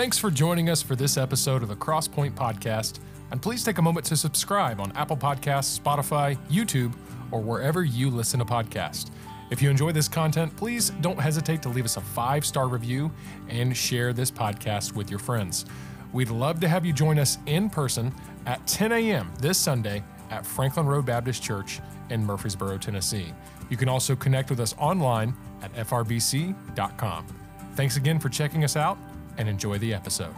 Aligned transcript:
Thanks 0.00 0.16
for 0.16 0.30
joining 0.30 0.70
us 0.70 0.80
for 0.80 0.96
this 0.96 1.18
episode 1.18 1.62
of 1.62 1.68
the 1.68 1.76
Crosspoint 1.76 2.32
Podcast, 2.32 3.00
and 3.30 3.42
please 3.42 3.62
take 3.62 3.76
a 3.76 3.82
moment 3.82 4.06
to 4.06 4.16
subscribe 4.16 4.80
on 4.80 4.92
Apple 4.92 5.14
Podcasts, 5.14 5.78
Spotify, 5.78 6.38
YouTube, 6.48 6.94
or 7.30 7.42
wherever 7.42 7.84
you 7.84 8.08
listen 8.08 8.38
to 8.38 8.46
podcasts. 8.46 9.10
If 9.50 9.60
you 9.60 9.68
enjoy 9.68 9.92
this 9.92 10.08
content, 10.08 10.56
please 10.56 10.88
don't 11.02 11.20
hesitate 11.20 11.60
to 11.60 11.68
leave 11.68 11.84
us 11.84 11.98
a 11.98 12.00
five 12.00 12.46
star 12.46 12.66
review 12.66 13.12
and 13.50 13.76
share 13.76 14.14
this 14.14 14.30
podcast 14.30 14.94
with 14.94 15.10
your 15.10 15.18
friends. 15.18 15.66
We'd 16.14 16.30
love 16.30 16.60
to 16.60 16.68
have 16.68 16.86
you 16.86 16.94
join 16.94 17.18
us 17.18 17.36
in 17.44 17.68
person 17.68 18.10
at 18.46 18.66
10 18.66 18.92
a.m. 18.92 19.30
this 19.38 19.58
Sunday 19.58 20.02
at 20.30 20.46
Franklin 20.46 20.86
Road 20.86 21.04
Baptist 21.04 21.42
Church 21.42 21.78
in 22.08 22.24
Murfreesboro, 22.24 22.78
Tennessee. 22.78 23.34
You 23.68 23.76
can 23.76 23.90
also 23.90 24.16
connect 24.16 24.48
with 24.48 24.60
us 24.60 24.74
online 24.78 25.34
at 25.60 25.74
frbc.com. 25.74 27.26
Thanks 27.74 27.98
again 27.98 28.18
for 28.18 28.30
checking 28.30 28.64
us 28.64 28.76
out 28.76 28.96
and 29.40 29.48
enjoy 29.48 29.78
the 29.78 29.94
episode. 29.94 30.34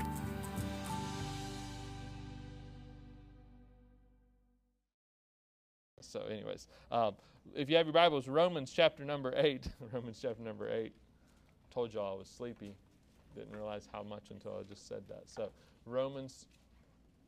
So, 6.00 6.20
anyways, 6.30 6.68
um, 6.92 7.14
if 7.52 7.68
you 7.68 7.76
have 7.76 7.86
your 7.86 7.92
Bibles, 7.92 8.28
Romans 8.28 8.72
chapter 8.72 9.04
number 9.04 9.32
8. 9.36 9.66
Romans 9.92 10.20
chapter 10.22 10.42
number 10.44 10.70
8. 10.70 10.92
Told 11.74 11.92
y'all 11.92 12.14
I 12.14 12.18
was 12.18 12.28
sleepy. 12.28 12.76
Didn't 13.34 13.56
realize 13.56 13.88
how 13.92 14.04
much 14.04 14.30
until 14.30 14.56
I 14.60 14.62
just 14.62 14.86
said 14.86 15.02
that. 15.08 15.24
So, 15.26 15.50
Romans 15.84 16.46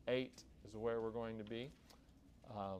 8 0.07 0.31
is 0.65 0.77
where 0.77 1.01
we're 1.01 1.09
going 1.09 1.37
to 1.39 1.43
be. 1.43 1.71
Um, 2.51 2.79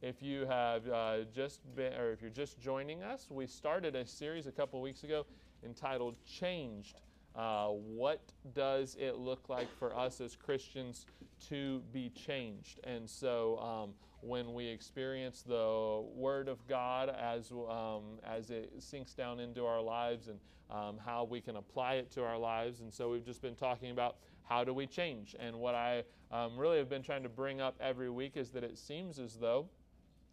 if 0.00 0.22
you 0.22 0.46
have 0.46 0.86
uh, 0.88 1.16
just 1.34 1.60
been, 1.74 1.94
or 1.94 2.12
if 2.12 2.22
you're 2.22 2.30
just 2.30 2.60
joining 2.60 3.02
us, 3.02 3.26
we 3.30 3.48
started 3.48 3.96
a 3.96 4.06
series 4.06 4.46
a 4.46 4.52
couple 4.52 4.80
weeks 4.80 5.02
ago 5.02 5.26
entitled 5.64 6.14
Changed. 6.24 7.00
Uh, 7.34 7.68
what 7.68 8.20
does 8.54 8.96
it 9.00 9.16
look 9.16 9.48
like 9.48 9.68
for 9.78 9.96
us 9.96 10.20
as 10.20 10.36
Christians 10.36 11.06
to 11.48 11.82
be 11.92 12.10
changed? 12.10 12.80
And 12.84 13.08
so, 13.08 13.58
um, 13.58 13.90
when 14.20 14.54
we 14.54 14.66
experience 14.66 15.42
the 15.42 16.04
Word 16.14 16.48
of 16.48 16.66
God 16.68 17.08
as, 17.08 17.50
um, 17.50 18.18
as 18.24 18.50
it 18.50 18.72
sinks 18.78 19.14
down 19.14 19.40
into 19.40 19.64
our 19.64 19.80
lives 19.80 20.28
and 20.28 20.38
um, 20.70 20.96
how 21.04 21.24
we 21.24 21.40
can 21.40 21.56
apply 21.56 21.94
it 21.94 22.10
to 22.12 22.22
our 22.22 22.38
lives. 22.38 22.80
And 22.80 22.92
so, 22.92 23.10
we've 23.10 23.24
just 23.24 23.40
been 23.40 23.56
talking 23.56 23.90
about 23.90 24.16
how 24.44 24.64
do 24.64 24.74
we 24.74 24.86
change? 24.86 25.34
And 25.38 25.56
what 25.56 25.74
I 25.74 26.04
um, 26.30 26.56
really 26.58 26.78
have 26.78 26.88
been 26.88 27.02
trying 27.02 27.22
to 27.22 27.28
bring 27.28 27.60
up 27.60 27.76
every 27.80 28.10
week 28.10 28.36
is 28.36 28.50
that 28.50 28.62
it 28.62 28.76
seems 28.76 29.18
as 29.18 29.36
though 29.36 29.68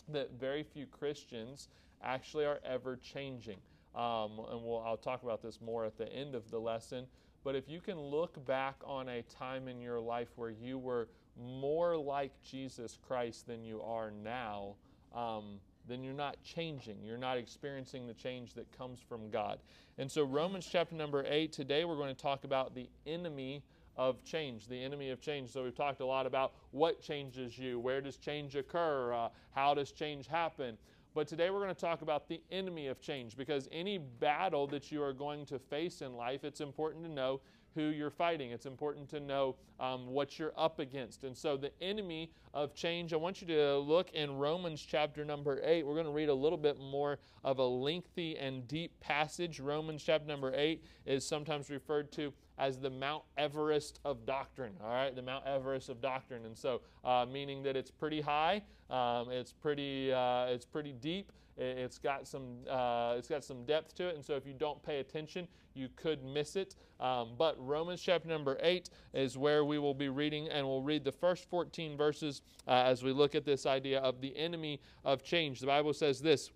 that 0.09 0.31
very 0.39 0.63
few 0.63 0.85
Christians 0.85 1.69
actually 2.03 2.45
are 2.45 2.59
ever 2.65 2.97
changing. 2.97 3.59
Um, 3.95 4.39
and 4.51 4.63
we'll, 4.63 4.83
I'll 4.85 4.97
talk 4.97 5.23
about 5.23 5.41
this 5.41 5.59
more 5.61 5.85
at 5.85 5.97
the 5.97 6.11
end 6.13 6.35
of 6.35 6.49
the 6.51 6.59
lesson. 6.59 7.05
But 7.43 7.55
if 7.55 7.69
you 7.69 7.79
can 7.79 7.99
look 7.99 8.45
back 8.45 8.75
on 8.83 9.09
a 9.09 9.21
time 9.23 9.67
in 9.67 9.81
your 9.81 9.99
life 9.99 10.29
where 10.35 10.49
you 10.49 10.77
were 10.77 11.07
more 11.37 11.97
like 11.97 12.31
Jesus 12.43 12.97
Christ 13.07 13.47
than 13.47 13.63
you 13.63 13.81
are 13.81 14.11
now, 14.11 14.75
um, 15.15 15.59
then 15.87 16.03
you're 16.03 16.13
not 16.13 16.37
changing. 16.43 16.97
You're 17.03 17.17
not 17.17 17.37
experiencing 17.37 18.05
the 18.07 18.13
change 18.13 18.53
that 18.53 18.71
comes 18.77 18.99
from 18.99 19.29
God. 19.29 19.59
And 19.97 20.09
so, 20.11 20.23
Romans 20.23 20.67
chapter 20.69 20.95
number 20.95 21.25
8, 21.27 21.51
today 21.51 21.85
we're 21.85 21.95
going 21.95 22.13
to 22.13 22.21
talk 22.21 22.43
about 22.43 22.75
the 22.75 22.89
enemy 23.07 23.63
of 23.97 24.23
change, 24.23 24.67
the 24.67 24.81
enemy 24.81 25.09
of 25.09 25.19
change. 25.19 25.49
So, 25.49 25.63
we've 25.63 25.75
talked 25.75 26.01
a 26.01 26.05
lot 26.05 26.25
about 26.25 26.53
what 26.71 27.01
changes 27.01 27.57
you, 27.57 27.79
where 27.79 28.01
does 28.01 28.17
change 28.17 28.55
occur, 28.55 29.13
uh, 29.13 29.29
how 29.51 29.73
does 29.73 29.91
change 29.91 30.27
happen. 30.27 30.77
But 31.13 31.27
today 31.27 31.49
we're 31.49 31.61
going 31.61 31.73
to 31.73 31.81
talk 31.81 32.01
about 32.01 32.27
the 32.27 32.41
enemy 32.51 32.87
of 32.87 33.01
change 33.01 33.35
because 33.35 33.67
any 33.71 33.97
battle 33.97 34.67
that 34.67 34.91
you 34.91 35.01
are 35.01 35.13
going 35.13 35.45
to 35.47 35.57
face 35.57 36.01
in 36.01 36.13
life, 36.13 36.43
it's 36.43 36.61
important 36.61 37.03
to 37.05 37.11
know 37.11 37.41
who 37.79 37.87
you're 37.87 38.09
fighting. 38.09 38.51
It's 38.51 38.65
important 38.65 39.09
to 39.09 39.19
know 39.19 39.55
um, 39.79 40.07
what 40.07 40.37
you're 40.37 40.53
up 40.57 40.79
against. 40.79 41.23
And 41.23 41.35
so, 41.35 41.55
the 41.55 41.71
enemy 41.81 42.31
of 42.53 42.73
change, 42.73 43.13
I 43.13 43.15
want 43.15 43.41
you 43.41 43.47
to 43.47 43.77
look 43.77 44.11
in 44.11 44.37
Romans 44.37 44.85
chapter 44.85 45.23
number 45.23 45.61
8. 45.63 45.85
We're 45.85 45.93
going 45.93 46.05
to 46.05 46.11
read 46.11 46.29
a 46.29 46.33
little 46.33 46.57
bit 46.57 46.79
more 46.79 47.19
of 47.43 47.59
a 47.59 47.65
lengthy 47.65 48.37
and 48.37 48.67
deep 48.67 48.99
passage. 48.99 49.59
Romans 49.59 50.03
chapter 50.03 50.27
number 50.27 50.51
8 50.53 50.83
is 51.05 51.25
sometimes 51.25 51.69
referred 51.69 52.11
to 52.13 52.33
as 52.57 52.77
the 52.77 52.89
Mount 52.89 53.23
Everest 53.37 53.99
of 54.03 54.25
doctrine. 54.25 54.73
All 54.83 54.91
right, 54.91 55.15
the 55.15 55.21
Mount 55.21 55.45
Everest 55.45 55.89
of 55.89 56.01
doctrine, 56.01 56.45
and 56.45 56.57
so 56.57 56.81
uh, 57.05 57.25
meaning 57.31 57.63
that 57.63 57.77
it's 57.77 57.91
pretty 57.91 58.19
high, 58.19 58.61
um, 58.89 59.31
it's 59.31 59.53
pretty, 59.53 60.11
uh, 60.11 60.47
it's 60.47 60.65
pretty 60.65 60.91
deep. 60.91 61.31
It's 61.59 61.97
got 61.97 62.25
some, 62.25 62.59
uh, 62.69 63.15
it's 63.17 63.27
got 63.27 63.43
some 63.43 63.65
depth 63.65 63.93
to 63.95 64.07
it, 64.07 64.15
and 64.15 64.23
so 64.23 64.35
if 64.35 64.45
you 64.45 64.53
don't 64.53 64.81
pay 64.81 64.99
attention, 64.99 65.47
you 65.73 65.89
could 65.95 66.23
miss 66.23 66.55
it. 66.55 66.75
Um, 66.99 67.31
but 67.37 67.55
Romans 67.59 68.01
chapter 68.01 68.29
number 68.29 68.57
eight 68.61 68.89
is 69.13 69.37
where 69.37 69.65
we 69.65 69.77
will 69.77 69.93
be 69.93 70.07
reading, 70.07 70.47
and 70.47 70.65
we'll 70.65 70.81
read 70.81 71.03
the 71.03 71.11
first 71.11 71.49
14 71.49 71.97
verses 71.97 72.41
uh, 72.67 72.71
as 72.71 73.03
we 73.03 73.11
look 73.11 73.35
at 73.35 73.43
this 73.43 73.65
idea 73.65 73.99
of 73.99 74.21
the 74.21 74.35
enemy 74.37 74.79
of 75.03 75.23
change. 75.23 75.59
The 75.59 75.67
Bible 75.67 75.93
says 75.93 76.21
this. 76.21 76.49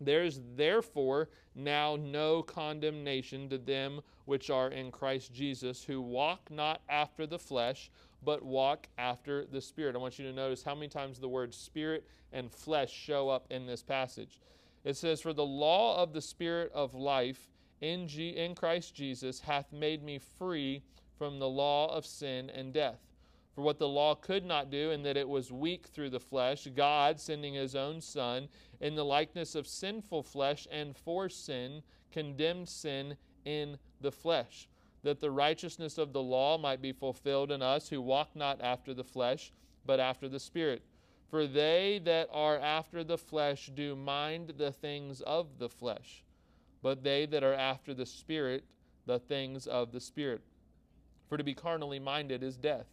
There 0.00 0.22
is 0.22 0.40
therefore 0.54 1.28
now 1.56 1.96
no 1.96 2.42
condemnation 2.42 3.48
to 3.48 3.58
them 3.58 4.00
which 4.26 4.50
are 4.50 4.68
in 4.68 4.92
Christ 4.92 5.32
Jesus, 5.32 5.82
who 5.82 6.00
walk 6.00 6.50
not 6.50 6.82
after 6.88 7.26
the 7.26 7.38
flesh, 7.38 7.90
but 8.24 8.44
walk 8.44 8.88
after 8.98 9.44
the 9.46 9.60
Spirit. 9.60 9.94
I 9.94 9.98
want 9.98 10.18
you 10.18 10.26
to 10.26 10.32
notice 10.32 10.62
how 10.62 10.74
many 10.74 10.88
times 10.88 11.18
the 11.18 11.28
words 11.28 11.56
spirit 11.56 12.06
and 12.32 12.50
flesh 12.50 12.92
show 12.92 13.28
up 13.28 13.46
in 13.50 13.66
this 13.66 13.82
passage. 13.82 14.40
It 14.84 14.96
says, 14.96 15.20
For 15.20 15.32
the 15.32 15.44
law 15.44 16.02
of 16.02 16.12
the 16.12 16.22
Spirit 16.22 16.70
of 16.72 16.94
life 16.94 17.48
in, 17.80 18.08
G- 18.08 18.36
in 18.36 18.54
Christ 18.54 18.94
Jesus 18.94 19.40
hath 19.40 19.72
made 19.72 20.02
me 20.02 20.18
free 20.18 20.82
from 21.16 21.38
the 21.38 21.48
law 21.48 21.94
of 21.94 22.06
sin 22.06 22.50
and 22.50 22.72
death. 22.72 23.00
For 23.54 23.62
what 23.62 23.78
the 23.78 23.88
law 23.88 24.14
could 24.14 24.44
not 24.44 24.70
do, 24.70 24.92
in 24.92 25.02
that 25.02 25.16
it 25.16 25.28
was 25.28 25.50
weak 25.50 25.86
through 25.86 26.10
the 26.10 26.20
flesh, 26.20 26.68
God, 26.76 27.18
sending 27.18 27.54
his 27.54 27.74
own 27.74 28.00
Son, 28.00 28.48
in 28.80 28.94
the 28.94 29.04
likeness 29.04 29.56
of 29.56 29.66
sinful 29.66 30.22
flesh 30.22 30.68
and 30.70 30.96
for 30.96 31.28
sin, 31.28 31.82
condemned 32.12 32.68
sin 32.68 33.16
in 33.44 33.78
the 34.00 34.12
flesh, 34.12 34.68
that 35.08 35.20
the 35.20 35.30
righteousness 35.30 35.98
of 35.98 36.12
the 36.12 36.22
law 36.22 36.56
might 36.56 36.80
be 36.80 36.92
fulfilled 36.92 37.50
in 37.50 37.62
us 37.62 37.88
who 37.88 38.00
walk 38.00 38.34
not 38.34 38.60
after 38.60 38.94
the 38.94 39.04
flesh, 39.04 39.52
but 39.84 40.00
after 40.00 40.28
the 40.28 40.40
Spirit. 40.40 40.82
For 41.30 41.46
they 41.46 42.00
that 42.04 42.28
are 42.32 42.58
after 42.58 43.02
the 43.02 43.18
flesh 43.18 43.70
do 43.74 43.96
mind 43.96 44.54
the 44.56 44.72
things 44.72 45.20
of 45.22 45.58
the 45.58 45.68
flesh, 45.68 46.24
but 46.82 47.02
they 47.02 47.26
that 47.26 47.44
are 47.44 47.54
after 47.54 47.92
the 47.92 48.06
Spirit, 48.06 48.64
the 49.06 49.18
things 49.18 49.66
of 49.66 49.92
the 49.92 50.00
Spirit. 50.00 50.42
For 51.28 51.36
to 51.36 51.44
be 51.44 51.54
carnally 51.54 51.98
minded 51.98 52.42
is 52.42 52.56
death 52.56 52.86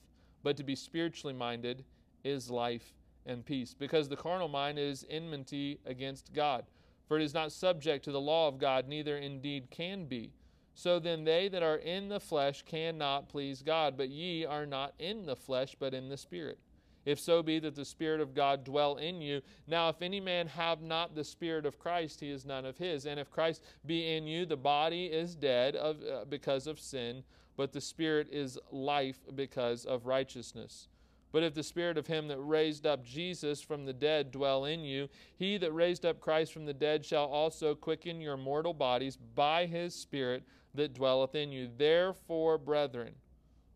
but 0.46 0.56
to 0.56 0.64
be 0.64 0.76
spiritually 0.76 1.34
minded 1.34 1.84
is 2.24 2.52
life 2.52 2.94
and 3.26 3.44
peace. 3.44 3.74
Because 3.74 4.08
the 4.08 4.16
carnal 4.16 4.48
mind 4.48 4.78
is 4.78 5.04
enmity 5.10 5.80
against 5.88 6.32
God, 6.34 6.66
for 7.08 7.18
it 7.18 7.24
is 7.24 7.34
not 7.34 7.52
subject 7.52 8.06
to 8.06 8.12
the 8.12 8.22
law 8.22 8.48
of 8.48 8.60
God, 8.60 8.88
neither 8.88 9.18
indeed 9.18 9.72
can 9.72 10.06
be. 10.06 10.32
So 10.76 11.00
then 11.00 11.24
they 11.24 11.48
that 11.48 11.64
are 11.64 11.78
in 11.78 12.10
the 12.10 12.20
flesh 12.20 12.64
cannot 12.64 13.30
please 13.30 13.62
God, 13.62 13.96
but 13.98 14.10
ye 14.10 14.46
are 14.46 14.66
not 14.66 14.94
in 15.00 15.26
the 15.26 15.36
flesh, 15.36 15.76
but 15.80 15.94
in 15.94 16.10
the 16.10 16.18
Spirit. 16.18 16.60
If 17.06 17.20
so 17.20 17.42
be 17.42 17.60
that 17.60 17.76
the 17.76 17.86
Spirit 17.86 18.20
of 18.20 18.34
God 18.34 18.64
dwell 18.66 18.98
in 18.98 19.22
you. 19.22 19.42
Now, 19.68 19.90
if 19.90 20.02
any 20.02 20.20
man 20.20 20.48
have 20.48 20.82
not 20.82 21.16
the 21.16 21.24
Spirit 21.24 21.66
of 21.66 21.80
Christ, 21.80 22.20
he 22.20 22.30
is 22.30 22.46
none 22.46 22.66
of 22.66 22.78
his. 22.78 23.06
And 23.06 23.20
if 23.20 23.32
Christ 23.32 23.64
be 23.86 24.16
in 24.16 24.28
you, 24.28 24.46
the 24.46 24.58
body 24.58 25.06
is 25.06 25.36
dead 25.36 25.76
of, 25.76 25.98
uh, 26.04 26.26
because 26.28 26.68
of 26.68 26.80
sin, 26.80 27.24
but 27.56 27.72
the 27.72 27.82
Spirit 27.82 28.28
is 28.32 28.58
life 28.72 29.20
because 29.36 29.86
of 29.86 30.08
righteousness. 30.08 30.90
But 31.36 31.44
if 31.44 31.54
the 31.54 31.64
Spirit 31.64 31.98
of 31.98 32.08
him 32.08 32.30
that 32.30 32.40
raised 32.40 32.88
up 32.88 33.04
Jesus 33.04 33.60
from 33.60 33.84
the 33.84 33.92
dead 33.92 34.32
dwell 34.32 34.64
in 34.64 34.86
you, 34.86 35.10
he 35.36 35.58
that 35.58 35.74
raised 35.74 36.06
up 36.06 36.22
Christ 36.22 36.54
from 36.54 36.66
the 36.66 36.74
dead 36.74 37.06
shall 37.06 37.26
also 37.26 37.76
quicken 37.76 38.22
your 38.22 38.38
mortal 38.38 38.74
bodies 38.74 39.18
by 39.18 39.66
his 39.66 39.94
Spirit 39.94 40.44
that 40.76 40.94
dwelleth 40.94 41.36
in 41.36 41.52
you. 41.52 41.70
Therefore, 41.78 42.58
brethren, 42.58 43.16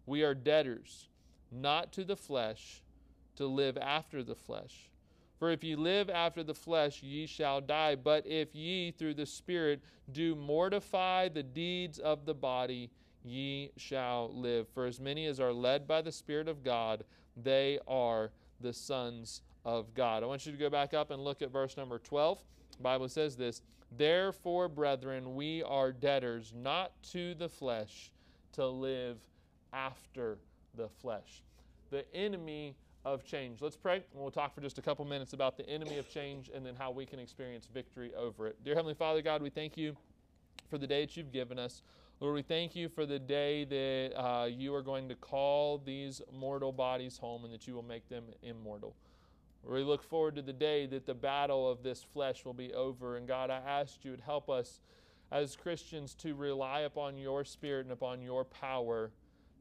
we 0.06 0.24
are 0.24 0.34
debtors, 0.34 1.10
not 1.52 1.92
to 1.92 2.06
the 2.06 2.16
flesh, 2.16 2.82
to 3.36 3.46
live 3.46 3.78
after 3.78 4.24
the 4.24 4.36
flesh. 4.36 4.90
For 5.38 5.52
if 5.52 5.62
ye 5.62 5.76
live 5.76 6.10
after 6.10 6.44
the 6.44 6.56
flesh, 6.56 7.04
ye 7.04 7.26
shall 7.26 7.60
die. 7.60 7.96
But 7.96 8.26
if 8.26 8.56
ye 8.56 8.92
through 8.92 9.16
the 9.16 9.26
Spirit 9.26 9.82
do 10.10 10.34
mortify 10.34 11.28
the 11.28 11.44
deeds 11.44 12.00
of 12.00 12.26
the 12.26 12.34
body, 12.34 12.90
ye 13.22 13.72
shall 13.76 14.34
live. 14.34 14.70
For 14.70 14.86
as 14.86 15.02
many 15.02 15.26
as 15.26 15.42
are 15.42 15.52
led 15.52 15.90
by 15.90 16.02
the 16.02 16.14
Spirit 16.14 16.48
of 16.48 16.64
God, 16.64 17.04
they 17.44 17.80
are 17.88 18.32
the 18.62 18.74
sons 18.74 19.42
of 19.66 19.94
God. 19.94 20.24
I 20.24 20.26
want 20.26 20.46
you 20.46 20.52
to 20.52 20.58
go 20.58 20.70
back 20.70 20.94
up 20.94 21.12
and 21.12 21.24
look 21.24 21.42
at 21.42 21.52
verse 21.52 21.78
number 21.78 22.00
12. 22.00 22.40
The 22.78 22.84
Bible 22.84 23.10
says 23.10 23.36
this 23.36 23.62
Therefore, 23.98 24.68
brethren, 24.68 25.36
we 25.36 25.64
are 25.64 25.92
debtors, 25.92 26.54
not 26.56 26.92
to 27.12 27.34
the 27.36 27.50
flesh, 27.50 28.12
to 28.54 28.68
live 28.68 29.18
after 29.74 30.38
the 30.76 30.88
flesh. 30.88 31.44
The 31.90 32.06
enemy 32.16 32.76
of 33.06 33.24
change. 33.24 33.62
Let's 33.62 33.78
pray, 33.78 33.96
and 33.96 34.22
we'll 34.22 34.32
talk 34.32 34.54
for 34.54 34.62
just 34.62 34.78
a 34.78 34.82
couple 34.82 35.06
minutes 35.06 35.34
about 35.34 35.58
the 35.58 35.68
enemy 35.68 35.98
of 35.98 36.10
change 36.10 36.52
and 36.54 36.66
then 36.66 36.76
how 36.76 36.92
we 36.92 37.06
can 37.06 37.20
experience 37.20 37.68
victory 37.74 38.12
over 38.16 38.48
it. 38.48 38.64
Dear 38.64 38.76
Heavenly 38.76 38.94
Father, 38.94 39.22
God, 39.22 39.42
we 39.42 39.50
thank 39.50 39.78
you 39.78 39.96
for 40.70 40.78
the 40.78 40.86
day 40.86 41.02
that 41.02 41.18
you've 41.18 41.32
given 41.32 41.58
us. 41.58 41.82
Lord, 42.22 42.36
we 42.36 42.42
thank 42.42 42.76
you 42.76 42.90
for 42.90 43.06
the 43.06 43.18
day 43.18 43.64
that 43.64 44.22
uh, 44.22 44.46
you 44.46 44.76
are 44.76 44.82
going 44.82 45.08
to 45.08 45.16
call 45.16 45.78
these 45.78 46.22
mortal 46.34 46.74
bodies 46.74 47.18
home 47.18 47.46
and 47.46 47.54
that 47.54 47.66
you 47.66 47.74
will 47.74 47.82
make 47.82 48.10
them 48.10 48.26
immortal. 48.44 48.94
We 49.64 49.84
look 49.84 50.04
forward 50.04 50.36
to 50.36 50.42
the 50.42 50.52
day 50.52 50.86
that 50.88 51.06
the 51.06 51.14
battle 51.14 51.70
of 51.70 51.82
this 51.82 52.04
flesh 52.04 52.44
will 52.44 52.54
be 52.54 52.74
over. 52.74 53.16
And 53.16 53.26
God, 53.26 53.50
I 53.50 53.62
ask 53.66 54.04
you 54.04 54.18
to 54.18 54.22
help 54.22 54.50
us 54.50 54.82
as 55.32 55.56
Christians 55.56 56.14
to 56.16 56.36
rely 56.36 56.82
upon 56.82 57.18
your 57.18 57.46
spirit 57.46 57.86
and 57.86 57.94
upon 57.94 58.22
your 58.22 58.44
power 58.44 59.12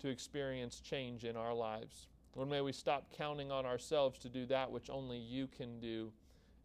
to 0.00 0.08
experience 0.08 0.80
change 0.80 1.22
in 1.24 1.36
our 1.36 1.54
lives. 1.54 2.08
Lord, 2.34 2.50
may 2.50 2.60
we 2.60 2.72
stop 2.72 3.12
counting 3.16 3.52
on 3.52 3.66
ourselves 3.66 4.18
to 4.20 4.28
do 4.28 4.46
that 4.46 4.68
which 4.68 4.90
only 4.90 5.18
you 5.18 5.46
can 5.46 5.78
do. 5.78 6.10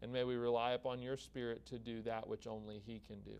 And 0.01 0.11
may 0.11 0.23
we 0.23 0.37
rely 0.37 0.71
upon 0.71 1.03
your 1.03 1.17
spirit 1.17 1.67
to 1.67 1.77
do 1.77 2.01
that 2.01 2.27
which 2.27 2.47
only 2.47 2.81
he 2.83 2.99
can 2.99 3.21
do. 3.21 3.37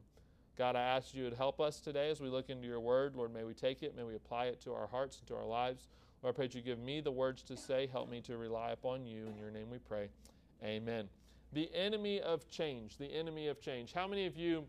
God, 0.58 0.76
I 0.76 0.82
ask 0.82 1.16
you 1.16 1.30
to 1.30 1.36
help 1.36 1.60
us 1.60 1.80
today 1.80 2.10
as 2.10 2.22
we 2.22 2.30
look 2.30 2.50
into 2.50 2.68
your 2.68 2.80
word. 2.80 3.16
Lord, 3.16 3.34
may 3.34 3.44
we 3.44 3.54
take 3.54 3.82
it, 3.82 3.96
may 3.96 4.04
we 4.04 4.16
apply 4.16 4.46
it 4.46 4.62
to 4.62 4.74
our 4.74 4.88
hearts 4.88 5.18
and 5.18 5.28
to 5.28 5.36
our 5.36 5.46
lives. 5.46 5.88
Lord, 6.22 6.36
I 6.36 6.38
pray 6.38 6.48
that 6.48 6.56
you 6.56 6.62
give 6.62 6.80
me 6.80 7.02
the 7.02 7.12
words 7.12 7.42
to 7.44 7.58
say. 7.58 7.88
Help 7.92 8.10
me 8.10 8.22
to 8.22 8.38
rely 8.38 8.72
upon 8.72 9.06
you. 9.06 9.26
In 9.26 9.38
your 9.38 9.50
name 9.50 9.70
we 9.72 9.80
pray. 9.80 10.10
Amen. 10.64 11.10
The 11.54 11.70
enemy 11.74 12.22
of 12.22 12.48
change. 12.50 12.98
The 12.98 13.08
enemy 13.08 13.48
of 13.48 13.60
change. 13.60 13.94
How 13.94 14.08
many 14.08 14.26
of 14.28 14.38
you 14.38 14.66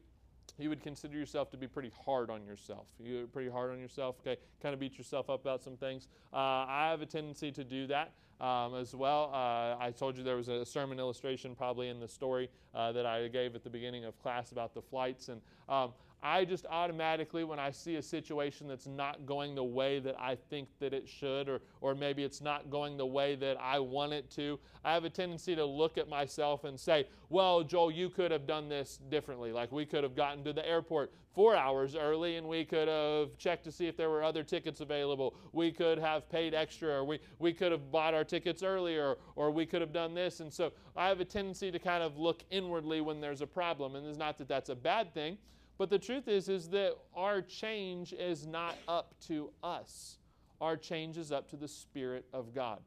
you 0.59 0.69
would 0.69 0.83
consider 0.83 1.19
yourself 1.19 1.51
to 1.51 1.57
be 1.57 1.67
pretty 1.67 1.91
hard 2.05 2.31
on 2.31 2.45
yourself. 2.45 2.87
You're 3.01 3.27
pretty 3.27 3.51
hard 3.51 3.73
on 3.73 3.81
yourself, 3.81 4.17
okay? 4.21 4.41
Kind 4.63 4.73
of 4.73 4.79
beat 4.79 4.97
yourself 4.97 5.29
up 5.29 5.41
about 5.41 5.63
some 5.63 5.77
things. 5.77 6.07
Uh, 6.33 6.37
I 6.37 6.89
have 6.91 7.03
a 7.03 7.07
tendency 7.07 7.51
to 7.53 7.65
do 7.65 7.87
that 7.89 8.13
um, 8.45 8.75
as 8.75 8.95
well. 8.95 9.31
Uh, 9.33 9.83
I 9.83 9.91
told 9.97 10.19
you 10.19 10.23
there 10.23 10.37
was 10.37 10.49
a 10.49 10.67
sermon 10.67 10.99
illustration 10.99 11.55
probably 11.55 11.89
in 11.89 11.99
the 11.99 12.09
story 12.09 12.51
uh, 12.75 12.93
that 12.93 13.07
I 13.07 13.27
gave 13.29 13.55
at 13.55 13.65
the 13.65 13.71
beginning 13.71 14.05
of 14.05 14.21
class 14.21 14.53
about 14.53 14.75
the 14.75 14.83
flights. 14.83 15.31
And 15.31 15.41
um, 15.69 15.93
I 16.25 16.47
just 16.47 16.65
automatically, 16.71 17.45
when 17.45 17.59
I 17.59 17.71
see 17.71 17.97
a 17.97 18.03
situation 18.03 18.67
that's 18.67 18.87
not 18.87 19.27
going 19.27 19.55
the 19.55 19.63
way 19.63 19.99
that 19.99 20.19
I 20.19 20.37
think 20.49 20.69
that 20.81 20.95
it 20.95 21.07
should, 21.07 21.51
or, 21.51 21.61
or 21.83 21.95
maybe 21.95 22.25
it's 22.25 22.41
not 22.41 22.71
going 22.71 22.97
the 22.97 23.05
way 23.05 23.35
that 23.37 23.59
I 23.61 23.79
want 23.79 24.15
it 24.15 24.31
to, 24.31 24.59
I 24.87 24.95
have 24.95 25.05
a 25.05 25.11
tendency 25.11 25.55
to 25.55 25.65
look 25.67 25.99
at 25.99 26.09
myself 26.09 26.65
and 26.65 26.81
say, 26.81 27.09
well, 27.29 27.63
Joel, 27.63 27.91
you 27.91 28.09
could 28.09 28.31
have 28.31 28.47
done 28.47 28.71
this 28.71 28.99
differently. 29.11 29.53
Like 29.53 29.71
we 29.71 29.85
could 29.85 30.03
have 30.03 30.17
gotten 30.17 30.43
to 30.45 30.55
the 30.55 30.67
airport 30.67 31.13
four 31.35 31.55
hours 31.55 31.95
early 31.95 32.37
and 32.37 32.49
we 32.49 32.65
could 32.65 32.89
have 32.89 33.37
checked 33.37 33.65
to 33.65 33.73
see 33.73 33.87
if 33.87 33.95
there 33.95 34.09
were 34.09 34.23
other 34.25 34.43
tickets 34.43 34.81
available. 34.81 35.37
We 35.53 35.73
could 35.73 35.99
have 35.99 36.31
paid 36.31 36.55
extra, 36.55 36.89
or 36.89 37.05
we, 37.05 37.19
we 37.39 37.53
could 37.53 37.71
have 37.71 37.93
bought 37.93 38.15
our 38.15 38.25
tickets 38.25 38.63
earlier, 38.63 39.17
or 39.37 39.51
we 39.51 39.67
could 39.67 39.83
have 39.83 39.93
done 39.93 40.15
this. 40.15 40.41
And 40.41 40.51
so 40.51 40.73
I 40.97 41.09
have 41.09 41.21
a 41.21 41.25
tendency 41.27 41.71
to 41.71 41.79
kind 41.79 42.03
of 42.03 42.17
look 42.17 42.45
inwardly 42.51 43.03
when 43.03 43.21
there's 43.21 43.43
a 43.43 43.47
problem. 43.47 43.95
And 43.95 44.07
it's 44.07 44.17
not 44.17 44.39
that 44.39 44.49
that's 44.49 44.71
a 44.71 44.75
bad 44.75 45.13
thing. 45.13 45.37
But 45.77 45.91
the 45.91 45.99
truth 45.99 46.29
is, 46.29 46.49
is 46.49 46.69
that 46.71 46.95
our 47.15 47.43
change 47.43 48.13
is 48.13 48.47
not 48.47 48.77
up 48.87 49.15
to 49.27 49.51
us. 49.63 50.19
Our 50.61 50.77
change 50.77 51.19
is 51.19 51.33
up 51.33 51.49
to 51.51 51.57
the 51.57 51.69
Spirit 51.69 52.25
of 52.33 52.55
God. 52.55 52.81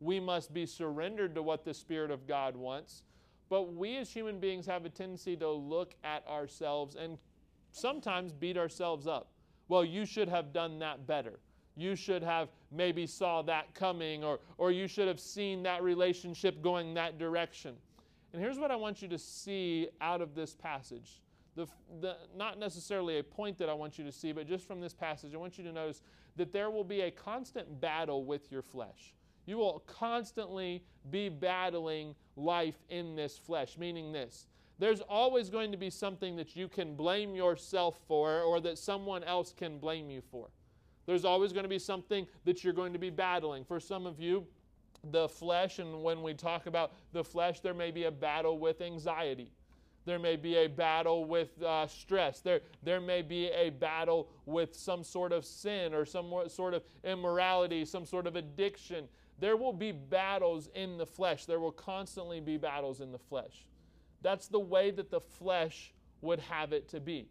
We 0.00 0.20
must 0.20 0.52
be 0.52 0.66
surrendered 0.66 1.34
to 1.34 1.42
what 1.42 1.64
the 1.64 1.74
Spirit 1.74 2.10
of 2.10 2.26
God 2.26 2.56
wants. 2.56 3.02
But 3.48 3.74
we 3.74 3.96
as 3.96 4.10
human 4.10 4.38
beings 4.38 4.66
have 4.66 4.84
a 4.84 4.90
tendency 4.90 5.36
to 5.36 5.50
look 5.50 5.94
at 6.04 6.26
ourselves 6.28 6.94
and 6.94 7.18
sometimes 7.72 8.32
beat 8.32 8.56
ourselves 8.56 9.06
up. 9.06 9.32
Well, 9.68 9.84
you 9.84 10.04
should 10.04 10.28
have 10.28 10.52
done 10.52 10.78
that 10.80 11.06
better. 11.06 11.40
You 11.76 11.96
should 11.96 12.22
have 12.22 12.48
maybe 12.70 13.06
saw 13.06 13.42
that 13.42 13.74
coming, 13.74 14.22
or, 14.22 14.40
or 14.58 14.70
you 14.70 14.86
should 14.86 15.08
have 15.08 15.20
seen 15.20 15.62
that 15.62 15.82
relationship 15.82 16.62
going 16.62 16.94
that 16.94 17.18
direction. 17.18 17.74
And 18.32 18.42
here's 18.42 18.58
what 18.58 18.70
I 18.70 18.76
want 18.76 19.02
you 19.02 19.08
to 19.08 19.18
see 19.18 19.88
out 20.00 20.20
of 20.20 20.34
this 20.34 20.54
passage 20.54 21.20
the, 21.56 21.66
the, 22.00 22.16
not 22.36 22.58
necessarily 22.58 23.18
a 23.18 23.22
point 23.22 23.58
that 23.58 23.68
I 23.68 23.74
want 23.74 23.98
you 23.98 24.04
to 24.04 24.12
see, 24.12 24.32
but 24.32 24.46
just 24.46 24.66
from 24.66 24.80
this 24.80 24.94
passage, 24.94 25.34
I 25.34 25.36
want 25.36 25.58
you 25.58 25.64
to 25.64 25.72
notice 25.72 26.02
that 26.36 26.52
there 26.52 26.70
will 26.70 26.84
be 26.84 27.02
a 27.02 27.10
constant 27.10 27.80
battle 27.80 28.24
with 28.24 28.50
your 28.52 28.62
flesh. 28.62 29.14
You 29.46 29.58
will 29.58 29.82
constantly 29.86 30.84
be 31.10 31.28
battling 31.28 32.14
life 32.36 32.76
in 32.88 33.16
this 33.16 33.36
flesh, 33.36 33.76
meaning 33.76 34.12
this. 34.12 34.46
There's 34.78 35.00
always 35.00 35.50
going 35.50 35.72
to 35.72 35.76
be 35.76 35.90
something 35.90 36.36
that 36.36 36.56
you 36.56 36.68
can 36.68 36.94
blame 36.94 37.34
yourself 37.34 37.98
for 38.06 38.40
or 38.40 38.60
that 38.60 38.78
someone 38.78 39.24
else 39.24 39.52
can 39.52 39.78
blame 39.78 40.08
you 40.08 40.22
for. 40.22 40.48
There's 41.06 41.24
always 41.24 41.52
going 41.52 41.64
to 41.64 41.68
be 41.68 41.78
something 41.78 42.26
that 42.44 42.62
you're 42.62 42.72
going 42.72 42.92
to 42.92 42.98
be 42.98 43.10
battling. 43.10 43.64
For 43.64 43.80
some 43.80 44.06
of 44.06 44.20
you, 44.20 44.46
the 45.10 45.28
flesh, 45.28 45.78
and 45.78 46.02
when 46.02 46.22
we 46.22 46.34
talk 46.34 46.66
about 46.66 46.92
the 47.12 47.24
flesh, 47.24 47.60
there 47.60 47.74
may 47.74 47.90
be 47.90 48.04
a 48.04 48.10
battle 48.10 48.58
with 48.58 48.80
anxiety. 48.80 49.50
There 50.06 50.18
may 50.18 50.36
be 50.36 50.56
a 50.56 50.66
battle 50.66 51.24
with 51.24 51.62
uh, 51.62 51.86
stress. 51.86 52.40
There, 52.40 52.60
there 52.82 53.00
may 53.00 53.22
be 53.22 53.48
a 53.48 53.70
battle 53.70 54.28
with 54.46 54.74
some 54.74 55.04
sort 55.04 55.32
of 55.32 55.44
sin 55.44 55.94
or 55.94 56.04
some 56.04 56.32
sort 56.48 56.74
of 56.74 56.82
immorality, 57.04 57.84
some 57.84 58.06
sort 58.06 58.26
of 58.26 58.36
addiction. 58.36 59.08
There 59.38 59.56
will 59.56 59.72
be 59.72 59.92
battles 59.92 60.68
in 60.74 60.98
the 60.98 61.06
flesh. 61.06 61.44
There 61.44 61.60
will 61.60 61.72
constantly 61.72 62.40
be 62.40 62.56
battles 62.56 63.00
in 63.00 63.12
the 63.12 63.18
flesh. 63.18 63.66
That's 64.22 64.48
the 64.48 64.60
way 64.60 64.90
that 64.90 65.10
the 65.10 65.20
flesh 65.20 65.92
would 66.22 66.40
have 66.40 66.72
it 66.72 66.88
to 66.90 67.00
be. 67.00 67.28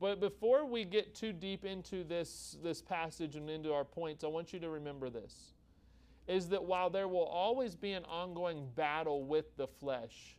But 0.00 0.20
before 0.20 0.66
we 0.66 0.84
get 0.84 1.14
too 1.14 1.32
deep 1.32 1.64
into 1.64 2.04
this, 2.04 2.56
this 2.62 2.82
passage 2.82 3.36
and 3.36 3.48
into 3.48 3.72
our 3.72 3.84
points, 3.84 4.24
I 4.24 4.26
want 4.26 4.52
you 4.52 4.58
to 4.60 4.68
remember 4.68 5.10
this 5.10 5.54
is 6.26 6.48
that 6.48 6.64
while 6.64 6.88
there 6.88 7.08
will 7.08 7.26
always 7.26 7.76
be 7.76 7.92
an 7.92 8.04
ongoing 8.06 8.66
battle 8.74 9.24
with 9.24 9.56
the 9.56 9.66
flesh, 9.66 10.36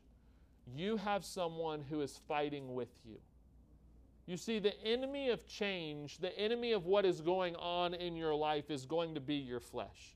you 0.73 0.97
have 0.97 1.23
someone 1.23 1.83
who 1.89 2.01
is 2.01 2.19
fighting 2.27 2.73
with 2.73 2.89
you. 3.05 3.17
You 4.25 4.37
see, 4.37 4.59
the 4.59 4.73
enemy 4.83 5.29
of 5.29 5.47
change, 5.47 6.17
the 6.17 6.37
enemy 6.37 6.71
of 6.71 6.85
what 6.85 7.05
is 7.05 7.21
going 7.21 7.55
on 7.57 7.93
in 7.93 8.15
your 8.15 8.33
life 8.33 8.71
is 8.71 8.85
going 8.85 9.13
to 9.15 9.21
be 9.21 9.35
your 9.35 9.59
flesh. 9.59 10.15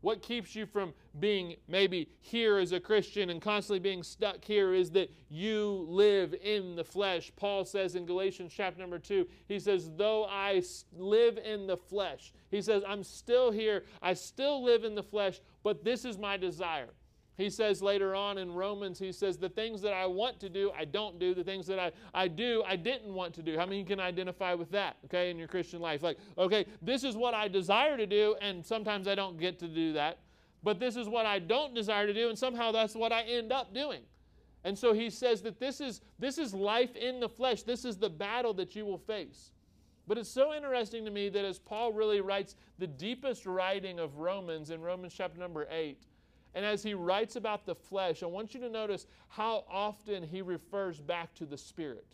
What 0.00 0.20
keeps 0.20 0.54
you 0.54 0.66
from 0.66 0.92
being 1.18 1.56
maybe 1.66 2.10
here 2.20 2.58
as 2.58 2.72
a 2.72 2.80
Christian 2.80 3.30
and 3.30 3.40
constantly 3.40 3.78
being 3.78 4.02
stuck 4.02 4.44
here 4.44 4.74
is 4.74 4.90
that 4.90 5.10
you 5.30 5.86
live 5.88 6.34
in 6.42 6.76
the 6.76 6.84
flesh. 6.84 7.32
Paul 7.36 7.64
says 7.64 7.94
in 7.94 8.04
Galatians 8.04 8.52
chapter 8.54 8.78
number 8.78 8.98
2, 8.98 9.26
he 9.46 9.58
says, 9.58 9.90
Though 9.96 10.26
I 10.26 10.60
live 10.94 11.38
in 11.38 11.66
the 11.66 11.78
flesh, 11.78 12.34
he 12.50 12.60
says, 12.60 12.82
I'm 12.86 13.02
still 13.02 13.50
here. 13.50 13.84
I 14.02 14.12
still 14.12 14.62
live 14.62 14.84
in 14.84 14.94
the 14.94 15.02
flesh, 15.02 15.40
but 15.62 15.84
this 15.84 16.04
is 16.04 16.18
my 16.18 16.36
desire 16.36 16.90
he 17.36 17.50
says 17.50 17.82
later 17.82 18.14
on 18.14 18.38
in 18.38 18.52
Romans, 18.52 18.98
he 18.98 19.10
says, 19.10 19.36
The 19.36 19.48
things 19.48 19.82
that 19.82 19.92
I 19.92 20.06
want 20.06 20.38
to 20.40 20.48
do, 20.48 20.70
I 20.78 20.84
don't 20.84 21.18
do. 21.18 21.34
The 21.34 21.42
things 21.42 21.66
that 21.66 21.78
I, 21.78 21.90
I 22.12 22.28
do, 22.28 22.62
I 22.66 22.76
didn't 22.76 23.12
want 23.12 23.34
to 23.34 23.42
do. 23.42 23.56
How 23.56 23.66
many 23.66 23.82
can 23.82 23.98
identify 23.98 24.54
with 24.54 24.70
that, 24.70 24.96
okay, 25.06 25.30
in 25.30 25.38
your 25.38 25.48
Christian 25.48 25.80
life? 25.80 26.02
Like, 26.02 26.18
okay, 26.38 26.64
this 26.80 27.02
is 27.02 27.16
what 27.16 27.34
I 27.34 27.48
desire 27.48 27.96
to 27.96 28.06
do, 28.06 28.36
and 28.40 28.64
sometimes 28.64 29.08
I 29.08 29.16
don't 29.16 29.38
get 29.38 29.58
to 29.60 29.68
do 29.68 29.92
that. 29.94 30.18
But 30.62 30.78
this 30.78 30.96
is 30.96 31.08
what 31.08 31.26
I 31.26 31.40
don't 31.40 31.74
desire 31.74 32.06
to 32.06 32.14
do, 32.14 32.28
and 32.28 32.38
somehow 32.38 32.70
that's 32.70 32.94
what 32.94 33.12
I 33.12 33.22
end 33.22 33.52
up 33.52 33.74
doing. 33.74 34.02
And 34.62 34.78
so 34.78 34.92
he 34.92 35.10
says 35.10 35.42
that 35.42 35.60
this 35.60 35.80
is, 35.80 36.00
this 36.18 36.38
is 36.38 36.54
life 36.54 36.96
in 36.96 37.20
the 37.20 37.28
flesh. 37.28 37.62
This 37.62 37.84
is 37.84 37.98
the 37.98 38.08
battle 38.08 38.54
that 38.54 38.74
you 38.74 38.86
will 38.86 38.96
face. 38.96 39.50
But 40.06 40.18
it's 40.18 40.30
so 40.30 40.54
interesting 40.54 41.04
to 41.04 41.10
me 41.10 41.28
that 41.30 41.44
as 41.44 41.58
Paul 41.58 41.92
really 41.92 42.20
writes 42.20 42.56
the 42.78 42.86
deepest 42.86 43.44
writing 43.44 43.98
of 43.98 44.18
Romans 44.18 44.70
in 44.70 44.80
Romans 44.80 45.14
chapter 45.14 45.38
number 45.38 45.66
8, 45.70 45.98
and 46.54 46.64
as 46.64 46.82
he 46.82 46.94
writes 46.94 47.36
about 47.36 47.66
the 47.66 47.74
flesh, 47.74 48.22
I 48.22 48.26
want 48.26 48.54
you 48.54 48.60
to 48.60 48.70
notice 48.70 49.06
how 49.28 49.64
often 49.68 50.22
he 50.22 50.40
refers 50.40 51.00
back 51.00 51.34
to 51.34 51.46
the 51.46 51.58
Spirit. 51.58 52.06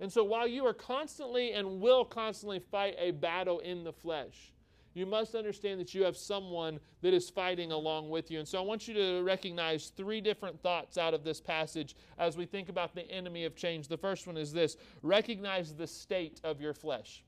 And 0.00 0.12
so 0.12 0.24
while 0.24 0.46
you 0.46 0.66
are 0.66 0.74
constantly 0.74 1.52
and 1.52 1.80
will 1.80 2.04
constantly 2.04 2.58
fight 2.58 2.96
a 2.98 3.12
battle 3.12 3.60
in 3.60 3.84
the 3.84 3.92
flesh, 3.92 4.52
you 4.92 5.06
must 5.06 5.34
understand 5.34 5.78
that 5.78 5.94
you 5.94 6.04
have 6.04 6.16
someone 6.16 6.80
that 7.02 7.12
is 7.14 7.28
fighting 7.28 7.70
along 7.70 8.08
with 8.08 8.30
you. 8.30 8.38
And 8.38 8.48
so 8.48 8.58
I 8.58 8.62
want 8.62 8.88
you 8.88 8.94
to 8.94 9.22
recognize 9.22 9.92
three 9.94 10.22
different 10.22 10.60
thoughts 10.62 10.96
out 10.96 11.12
of 11.14 11.22
this 11.22 11.40
passage 11.40 11.94
as 12.18 12.36
we 12.36 12.46
think 12.46 12.70
about 12.70 12.94
the 12.94 13.08
enemy 13.10 13.44
of 13.44 13.54
change. 13.54 13.88
The 13.88 13.98
first 13.98 14.26
one 14.26 14.38
is 14.38 14.52
this 14.52 14.76
recognize 15.02 15.74
the 15.74 15.86
state 15.86 16.40
of 16.42 16.60
your 16.60 16.72
flesh. 16.72 17.22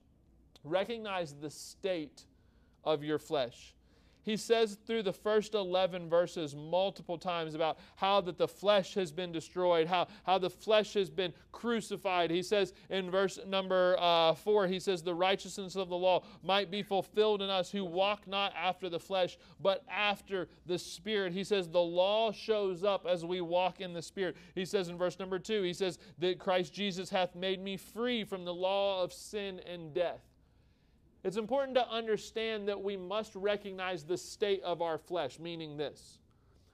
Recognize 0.64 1.34
the 1.34 1.50
state 1.50 2.24
of 2.84 3.04
your 3.04 3.18
flesh 3.18 3.74
he 4.22 4.36
says 4.36 4.76
through 4.86 5.02
the 5.02 5.12
first 5.12 5.54
11 5.54 6.08
verses 6.08 6.54
multiple 6.54 7.18
times 7.18 7.54
about 7.54 7.78
how 7.96 8.20
that 8.22 8.38
the 8.38 8.48
flesh 8.48 8.94
has 8.94 9.10
been 9.10 9.32
destroyed, 9.32 9.86
how, 9.86 10.06
how 10.24 10.38
the 10.38 10.50
flesh 10.50 10.94
has 10.94 11.10
been 11.10 11.32
crucified. 11.52 12.30
He 12.30 12.42
says 12.42 12.72
in 12.90 13.10
verse 13.10 13.38
number 13.46 13.96
uh, 13.98 14.34
4, 14.34 14.66
he 14.66 14.80
says, 14.80 15.02
The 15.02 15.14
righteousness 15.14 15.76
of 15.76 15.88
the 15.88 15.96
law 15.96 16.24
might 16.42 16.70
be 16.70 16.82
fulfilled 16.82 17.42
in 17.42 17.50
us 17.50 17.70
who 17.70 17.84
walk 17.84 18.26
not 18.26 18.52
after 18.54 18.88
the 18.88 19.00
flesh, 19.00 19.38
but 19.60 19.84
after 19.90 20.48
the 20.66 20.78
Spirit. 20.78 21.32
He 21.32 21.44
says, 21.44 21.68
The 21.68 21.80
law 21.80 22.32
shows 22.32 22.84
up 22.84 23.06
as 23.06 23.24
we 23.24 23.40
walk 23.40 23.80
in 23.80 23.92
the 23.92 24.02
Spirit. 24.02 24.36
He 24.54 24.64
says 24.64 24.88
in 24.88 24.98
verse 24.98 25.18
number 25.18 25.38
2, 25.38 25.62
he 25.62 25.72
says, 25.72 25.98
That 26.18 26.38
Christ 26.38 26.72
Jesus 26.72 27.10
hath 27.10 27.34
made 27.34 27.62
me 27.62 27.76
free 27.76 28.24
from 28.24 28.44
the 28.44 28.54
law 28.54 29.02
of 29.02 29.12
sin 29.12 29.60
and 29.66 29.94
death. 29.94 30.27
It's 31.28 31.36
important 31.36 31.74
to 31.74 31.86
understand 31.90 32.68
that 32.68 32.82
we 32.82 32.96
must 32.96 33.34
recognize 33.34 34.02
the 34.02 34.16
state 34.16 34.62
of 34.62 34.80
our 34.80 34.96
flesh, 34.96 35.38
meaning 35.38 35.76
this. 35.76 36.20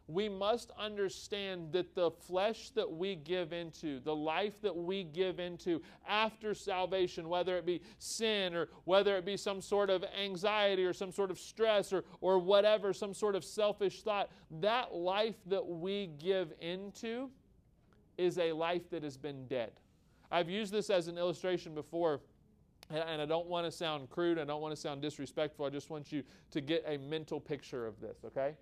we 0.06 0.28
must 0.28 0.70
understand 0.78 1.72
that 1.72 1.94
the 1.94 2.10
flesh 2.10 2.70
that 2.70 2.90
we 2.90 3.14
give 3.16 3.52
into, 3.54 4.00
the 4.00 4.14
life 4.14 4.60
that 4.60 4.76
we 4.76 5.02
give 5.02 5.40
into 5.40 5.80
after 6.06 6.52
salvation, 6.52 7.28
whether 7.28 7.56
it 7.56 7.64
be 7.64 7.80
sin 7.98 8.54
or 8.54 8.68
whether 8.84 9.16
it 9.16 9.24
be 9.24 9.36
some 9.36 9.62
sort 9.62 9.88
of 9.88 10.04
anxiety 10.22 10.84
or 10.84 10.92
some 10.92 11.10
sort 11.10 11.30
of 11.30 11.38
stress 11.38 11.90
or, 11.90 12.04
or 12.20 12.38
whatever, 12.38 12.92
some 12.92 13.14
sort 13.14 13.34
of 13.34 13.42
selfish 13.42 14.02
thought, 14.02 14.30
that 14.60 14.94
life 14.94 15.36
that 15.46 15.66
we 15.66 16.10
give 16.18 16.52
into 16.60 17.30
is 18.18 18.38
a 18.38 18.52
life 18.52 18.90
that 18.90 19.02
has 19.02 19.16
been 19.16 19.46
dead. 19.46 19.72
I've 20.30 20.50
used 20.50 20.72
this 20.72 20.90
as 20.90 21.08
an 21.08 21.16
illustration 21.16 21.74
before. 21.74 22.20
And 22.90 23.20
I 23.20 23.26
don't 23.26 23.46
want 23.46 23.66
to 23.66 23.72
sound 23.72 24.10
crude, 24.10 24.38
I 24.38 24.44
don't 24.44 24.60
want 24.60 24.74
to 24.74 24.80
sound 24.80 25.00
disrespectful. 25.00 25.64
I 25.64 25.70
just 25.70 25.90
want 25.90 26.12
you 26.12 26.22
to 26.50 26.60
get 26.60 26.84
a 26.86 26.98
mental 26.98 27.40
picture 27.40 27.86
of 27.86 28.00
this, 28.00 28.18
okay? 28.26 28.54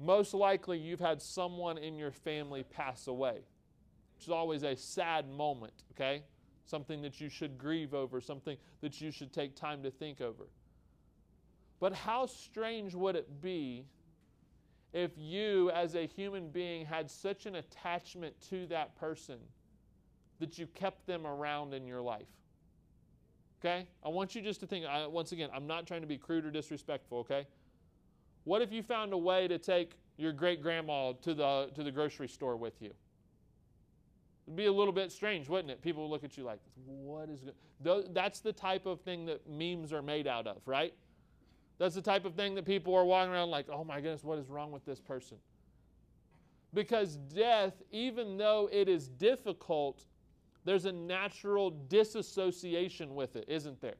most 0.00 0.32
likely 0.32 0.78
you've 0.78 1.00
had 1.00 1.20
someone 1.20 1.76
in 1.76 1.96
your 1.96 2.10
family 2.10 2.62
pass 2.62 3.06
away, 3.06 3.40
which 4.16 4.24
is 4.24 4.30
always 4.30 4.62
a 4.62 4.74
sad 4.74 5.28
moment, 5.28 5.74
okay? 5.92 6.22
Something 6.64 7.02
that 7.02 7.20
you 7.20 7.28
should 7.28 7.58
grieve 7.58 7.92
over, 7.92 8.20
something 8.20 8.56
that 8.80 9.00
you 9.00 9.10
should 9.10 9.32
take 9.32 9.54
time 9.54 9.82
to 9.82 9.90
think 9.90 10.20
over. 10.20 10.48
But 11.78 11.92
how 11.92 12.26
strange 12.26 12.94
would 12.94 13.14
it 13.14 13.42
be 13.42 13.84
if 14.92 15.12
you, 15.16 15.70
as 15.70 15.94
a 15.94 16.06
human 16.06 16.48
being, 16.48 16.86
had 16.86 17.10
such 17.10 17.46
an 17.46 17.56
attachment 17.56 18.34
to 18.48 18.66
that 18.68 18.96
person 18.96 19.38
that 20.40 20.58
you 20.58 20.66
kept 20.66 21.06
them 21.06 21.26
around 21.26 21.74
in 21.74 21.86
your 21.86 22.00
life? 22.00 22.26
Okay? 23.60 23.86
I 24.02 24.08
want 24.08 24.34
you 24.34 24.42
just 24.42 24.60
to 24.60 24.66
think, 24.66 24.86
I, 24.86 25.06
once 25.06 25.32
again, 25.32 25.50
I'm 25.54 25.66
not 25.66 25.86
trying 25.86 26.00
to 26.00 26.06
be 26.06 26.16
crude 26.16 26.46
or 26.46 26.50
disrespectful, 26.50 27.18
okay? 27.18 27.46
What 28.44 28.62
if 28.62 28.72
you 28.72 28.82
found 28.82 29.12
a 29.12 29.18
way 29.18 29.48
to 29.48 29.58
take 29.58 29.98
your 30.16 30.32
great 30.32 30.62
grandma 30.62 31.12
to 31.22 31.34
the, 31.34 31.70
to 31.74 31.82
the 31.82 31.90
grocery 31.90 32.28
store 32.28 32.56
with 32.56 32.80
you? 32.80 32.92
It'd 34.46 34.56
be 34.56 34.66
a 34.66 34.72
little 34.72 34.94
bit 34.94 35.12
strange, 35.12 35.48
wouldn't 35.48 35.70
it? 35.70 35.82
People 35.82 36.04
would 36.04 36.12
look 36.12 36.24
at 36.24 36.36
you 36.36 36.42
like, 36.42 36.58
what 36.86 37.28
is 37.28 37.40
good? 37.82 38.14
That's 38.14 38.40
the 38.40 38.52
type 38.52 38.86
of 38.86 39.00
thing 39.02 39.26
that 39.26 39.48
memes 39.48 39.92
are 39.92 40.02
made 40.02 40.26
out 40.26 40.46
of, 40.46 40.66
right? 40.66 40.94
That's 41.78 41.94
the 41.94 42.02
type 42.02 42.24
of 42.24 42.34
thing 42.34 42.54
that 42.56 42.64
people 42.64 42.94
are 42.94 43.04
walking 43.04 43.32
around 43.32 43.50
like, 43.50 43.66
oh 43.70 43.84
my 43.84 43.96
goodness, 43.96 44.24
what 44.24 44.38
is 44.38 44.48
wrong 44.48 44.72
with 44.72 44.84
this 44.84 45.00
person? 45.00 45.36
Because 46.74 47.16
death, 47.16 47.74
even 47.90 48.36
though 48.36 48.68
it 48.72 48.88
is 48.88 49.08
difficult, 49.08 50.04
there's 50.64 50.84
a 50.84 50.92
natural 50.92 51.70
disassociation 51.88 53.14
with 53.14 53.36
it, 53.36 53.44
isn't 53.48 53.80
there? 53.80 53.94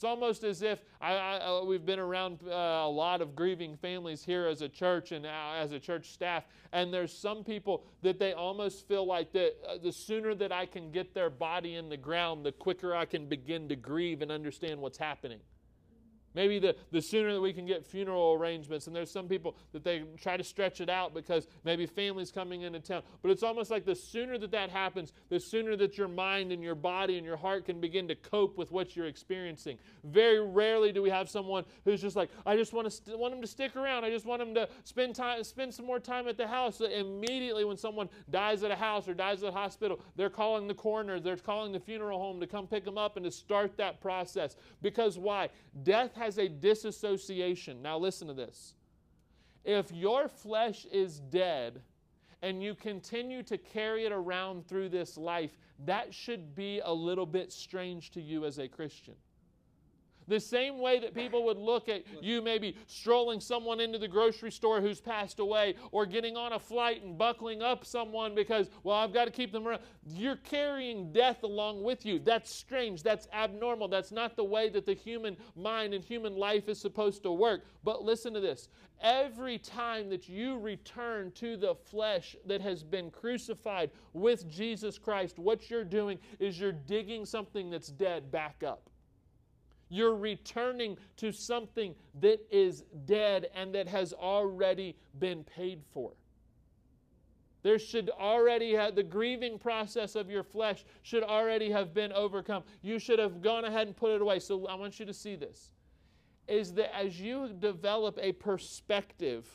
It's 0.00 0.04
almost 0.06 0.44
as 0.44 0.62
if 0.62 0.82
I, 0.98 1.12
I, 1.12 1.36
uh, 1.40 1.62
we've 1.62 1.84
been 1.84 1.98
around 1.98 2.40
uh, 2.46 2.54
a 2.54 2.88
lot 2.88 3.20
of 3.20 3.36
grieving 3.36 3.76
families 3.76 4.24
here 4.24 4.46
as 4.46 4.62
a 4.62 4.68
church 4.68 5.12
and 5.12 5.26
uh, 5.26 5.52
as 5.58 5.72
a 5.72 5.78
church 5.78 6.12
staff, 6.12 6.44
and 6.72 6.90
there's 6.90 7.12
some 7.12 7.44
people 7.44 7.84
that 8.00 8.18
they 8.18 8.32
almost 8.32 8.88
feel 8.88 9.06
like 9.06 9.30
that 9.32 9.56
uh, 9.68 9.76
the 9.76 9.92
sooner 9.92 10.34
that 10.36 10.52
I 10.52 10.64
can 10.64 10.90
get 10.90 11.12
their 11.12 11.28
body 11.28 11.74
in 11.74 11.90
the 11.90 11.98
ground, 11.98 12.46
the 12.46 12.52
quicker 12.52 12.96
I 12.96 13.04
can 13.04 13.26
begin 13.26 13.68
to 13.68 13.76
grieve 13.76 14.22
and 14.22 14.32
understand 14.32 14.80
what's 14.80 14.96
happening. 14.96 15.40
Maybe 16.34 16.58
the, 16.58 16.76
the 16.92 17.02
sooner 17.02 17.32
that 17.32 17.40
we 17.40 17.52
can 17.52 17.66
get 17.66 17.84
funeral 17.84 18.34
arrangements, 18.34 18.86
and 18.86 18.94
there's 18.94 19.10
some 19.10 19.26
people 19.26 19.56
that 19.72 19.82
they 19.82 20.04
try 20.20 20.36
to 20.36 20.44
stretch 20.44 20.80
it 20.80 20.88
out 20.88 21.12
because 21.12 21.48
maybe 21.64 21.86
family's 21.86 22.30
coming 22.30 22.62
into 22.62 22.78
town. 22.78 23.02
But 23.22 23.30
it's 23.32 23.42
almost 23.42 23.70
like 23.70 23.84
the 23.84 23.96
sooner 23.96 24.38
that 24.38 24.52
that 24.52 24.70
happens, 24.70 25.12
the 25.28 25.40
sooner 25.40 25.76
that 25.76 25.98
your 25.98 26.08
mind 26.08 26.52
and 26.52 26.62
your 26.62 26.74
body 26.76 27.16
and 27.16 27.26
your 27.26 27.36
heart 27.36 27.64
can 27.64 27.80
begin 27.80 28.06
to 28.08 28.14
cope 28.14 28.56
with 28.56 28.70
what 28.70 28.94
you're 28.94 29.06
experiencing. 29.06 29.78
Very 30.04 30.40
rarely 30.40 30.92
do 30.92 31.02
we 31.02 31.10
have 31.10 31.28
someone 31.28 31.64
who's 31.84 32.00
just 32.00 32.16
like, 32.16 32.30
I 32.46 32.56
just 32.56 32.72
want 32.72 32.86
to 32.86 32.90
st- 32.90 33.18
want 33.18 33.32
them 33.32 33.40
to 33.40 33.48
stick 33.48 33.74
around. 33.74 34.04
I 34.04 34.10
just 34.10 34.26
want 34.26 34.40
them 34.40 34.54
to 34.54 34.68
spend 34.84 35.16
time, 35.16 35.42
spend 35.42 35.74
some 35.74 35.86
more 35.86 35.98
time 35.98 36.28
at 36.28 36.36
the 36.36 36.46
house. 36.46 36.80
Immediately, 36.80 37.64
when 37.64 37.76
someone 37.76 38.08
dies 38.30 38.62
at 38.62 38.70
a 38.70 38.76
house 38.76 39.08
or 39.08 39.14
dies 39.14 39.42
at 39.42 39.48
a 39.48 39.52
hospital, 39.52 40.00
they're 40.16 40.30
calling 40.30 40.68
the 40.68 40.74
coroner, 40.74 41.18
they're 41.18 41.36
calling 41.36 41.72
the 41.72 41.80
funeral 41.80 42.20
home 42.20 42.40
to 42.40 42.46
come 42.46 42.66
pick 42.66 42.84
them 42.84 42.98
up 42.98 43.16
and 43.16 43.24
to 43.24 43.30
start 43.30 43.76
that 43.78 44.00
process. 44.00 44.56
Because 44.82 45.18
why? 45.18 45.48
Death 45.82 46.14
has 46.20 46.38
a 46.38 46.48
disassociation. 46.48 47.80
Now, 47.80 47.96
listen 47.96 48.28
to 48.28 48.34
this. 48.34 48.74
If 49.64 49.90
your 49.90 50.28
flesh 50.28 50.86
is 50.92 51.18
dead 51.18 51.80
and 52.42 52.62
you 52.62 52.74
continue 52.74 53.42
to 53.44 53.56
carry 53.56 54.04
it 54.04 54.12
around 54.12 54.68
through 54.68 54.90
this 54.90 55.16
life, 55.16 55.56
that 55.86 56.12
should 56.12 56.54
be 56.54 56.80
a 56.84 56.92
little 56.92 57.24
bit 57.24 57.50
strange 57.50 58.10
to 58.10 58.20
you 58.20 58.44
as 58.44 58.58
a 58.58 58.68
Christian. 58.68 59.14
The 60.30 60.38
same 60.38 60.78
way 60.78 61.00
that 61.00 61.12
people 61.12 61.44
would 61.46 61.58
look 61.58 61.88
at 61.88 62.04
you 62.22 62.40
maybe 62.40 62.76
strolling 62.86 63.40
someone 63.40 63.80
into 63.80 63.98
the 63.98 64.06
grocery 64.06 64.52
store 64.52 64.80
who's 64.80 65.00
passed 65.00 65.40
away 65.40 65.74
or 65.90 66.06
getting 66.06 66.36
on 66.36 66.52
a 66.52 66.58
flight 66.58 67.02
and 67.02 67.18
buckling 67.18 67.62
up 67.62 67.84
someone 67.84 68.36
because, 68.36 68.70
well, 68.84 68.96
I've 68.96 69.12
got 69.12 69.24
to 69.24 69.32
keep 69.32 69.50
them 69.50 69.66
around. 69.66 69.82
You're 70.06 70.36
carrying 70.36 71.12
death 71.12 71.42
along 71.42 71.82
with 71.82 72.06
you. 72.06 72.20
That's 72.20 72.54
strange. 72.54 73.02
That's 73.02 73.26
abnormal. 73.32 73.88
That's 73.88 74.12
not 74.12 74.36
the 74.36 74.44
way 74.44 74.68
that 74.68 74.86
the 74.86 74.94
human 74.94 75.36
mind 75.56 75.94
and 75.94 76.04
human 76.04 76.36
life 76.36 76.68
is 76.68 76.80
supposed 76.80 77.24
to 77.24 77.32
work. 77.32 77.64
But 77.82 78.04
listen 78.04 78.32
to 78.34 78.40
this 78.40 78.68
every 79.00 79.58
time 79.58 80.10
that 80.10 80.28
you 80.28 80.58
return 80.58 81.32
to 81.32 81.56
the 81.56 81.74
flesh 81.74 82.36
that 82.46 82.60
has 82.60 82.84
been 82.84 83.10
crucified 83.10 83.90
with 84.12 84.48
Jesus 84.48 84.98
Christ, 84.98 85.38
what 85.38 85.70
you're 85.70 85.84
doing 85.84 86.18
is 86.38 86.60
you're 86.60 86.70
digging 86.70 87.24
something 87.24 87.70
that's 87.70 87.88
dead 87.88 88.30
back 88.30 88.62
up. 88.62 88.89
You're 89.90 90.14
returning 90.14 90.96
to 91.16 91.32
something 91.32 91.94
that 92.20 92.40
is 92.50 92.84
dead 93.04 93.50
and 93.54 93.74
that 93.74 93.88
has 93.88 94.12
already 94.12 94.96
been 95.18 95.44
paid 95.44 95.82
for. 95.92 96.12
There 97.62 97.78
should 97.78 98.08
already 98.08 98.72
have 98.72 98.94
the 98.94 99.02
grieving 99.02 99.58
process 99.58 100.14
of 100.14 100.30
your 100.30 100.44
flesh 100.44 100.84
should 101.02 101.22
already 101.22 101.70
have 101.70 101.92
been 101.92 102.12
overcome. 102.12 102.62
You 102.80 102.98
should 102.98 103.18
have 103.18 103.42
gone 103.42 103.64
ahead 103.64 103.86
and 103.88 103.96
put 103.96 104.12
it 104.12 104.22
away. 104.22 104.38
So 104.38 104.66
I 104.66 104.76
want 104.76 104.98
you 104.98 105.04
to 105.04 105.12
see 105.12 105.36
this. 105.36 105.72
Is 106.48 106.72
that 106.74 106.96
as 106.96 107.20
you 107.20 107.50
develop 107.58 108.18
a 108.20 108.32
perspective 108.32 109.46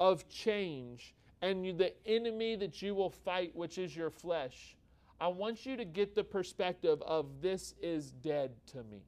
of 0.00 0.28
change 0.28 1.14
and 1.40 1.64
you, 1.64 1.72
the 1.72 1.92
enemy 2.06 2.56
that 2.56 2.82
you 2.82 2.94
will 2.94 3.10
fight, 3.10 3.54
which 3.54 3.78
is 3.78 3.94
your 3.94 4.10
flesh, 4.10 4.76
I 5.20 5.28
want 5.28 5.66
you 5.66 5.76
to 5.76 5.84
get 5.84 6.14
the 6.14 6.24
perspective 6.24 7.00
of 7.02 7.40
this 7.40 7.74
is 7.80 8.10
dead 8.10 8.52
to 8.72 8.82
me. 8.84 9.02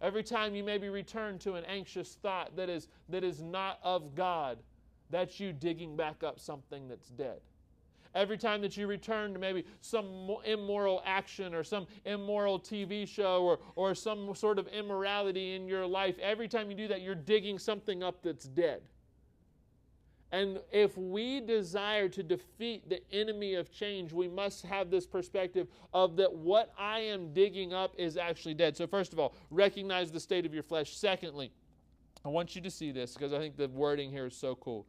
Every 0.00 0.22
time 0.22 0.54
you 0.54 0.64
maybe 0.64 0.88
return 0.88 1.38
to 1.40 1.54
an 1.54 1.64
anxious 1.66 2.16
thought 2.22 2.56
that 2.56 2.70
is, 2.70 2.88
that 3.08 3.22
is 3.22 3.42
not 3.42 3.78
of 3.82 4.14
God, 4.14 4.58
that's 5.10 5.38
you 5.38 5.52
digging 5.52 5.96
back 5.96 6.22
up 6.22 6.40
something 6.40 6.88
that's 6.88 7.08
dead. 7.08 7.40
Every 8.14 8.38
time 8.38 8.60
that 8.62 8.76
you 8.76 8.86
return 8.86 9.34
to 9.34 9.38
maybe 9.38 9.64
some 9.80 10.36
immoral 10.44 11.00
action 11.04 11.54
or 11.54 11.62
some 11.62 11.86
immoral 12.04 12.58
TV 12.58 13.06
show 13.06 13.44
or, 13.44 13.60
or 13.76 13.94
some 13.94 14.34
sort 14.34 14.58
of 14.58 14.66
immorality 14.68 15.54
in 15.54 15.68
your 15.68 15.86
life, 15.86 16.18
every 16.18 16.48
time 16.48 16.70
you 16.70 16.76
do 16.76 16.88
that, 16.88 17.02
you're 17.02 17.14
digging 17.14 17.58
something 17.58 18.02
up 18.02 18.20
that's 18.22 18.46
dead. 18.46 18.82
And 20.32 20.60
if 20.70 20.96
we 20.96 21.40
desire 21.40 22.08
to 22.08 22.22
defeat 22.22 22.88
the 22.88 23.00
enemy 23.12 23.54
of 23.54 23.72
change, 23.72 24.12
we 24.12 24.28
must 24.28 24.64
have 24.64 24.90
this 24.90 25.04
perspective 25.04 25.66
of 25.92 26.16
that 26.16 26.32
what 26.32 26.72
I 26.78 27.00
am 27.00 27.32
digging 27.32 27.72
up 27.72 27.94
is 27.98 28.16
actually 28.16 28.54
dead. 28.54 28.76
So, 28.76 28.86
first 28.86 29.12
of 29.12 29.18
all, 29.18 29.34
recognize 29.50 30.12
the 30.12 30.20
state 30.20 30.46
of 30.46 30.54
your 30.54 30.62
flesh. 30.62 30.96
Secondly, 30.96 31.50
I 32.24 32.28
want 32.28 32.54
you 32.54 32.62
to 32.62 32.70
see 32.70 32.92
this 32.92 33.14
because 33.14 33.32
I 33.32 33.38
think 33.38 33.56
the 33.56 33.68
wording 33.68 34.10
here 34.10 34.26
is 34.26 34.36
so 34.36 34.54
cool. 34.54 34.86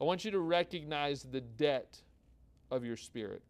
I 0.00 0.04
want 0.04 0.24
you 0.24 0.30
to 0.32 0.40
recognize 0.40 1.22
the 1.22 1.40
debt 1.40 1.98
of 2.70 2.84
your 2.84 2.96
spirit. 2.96 3.42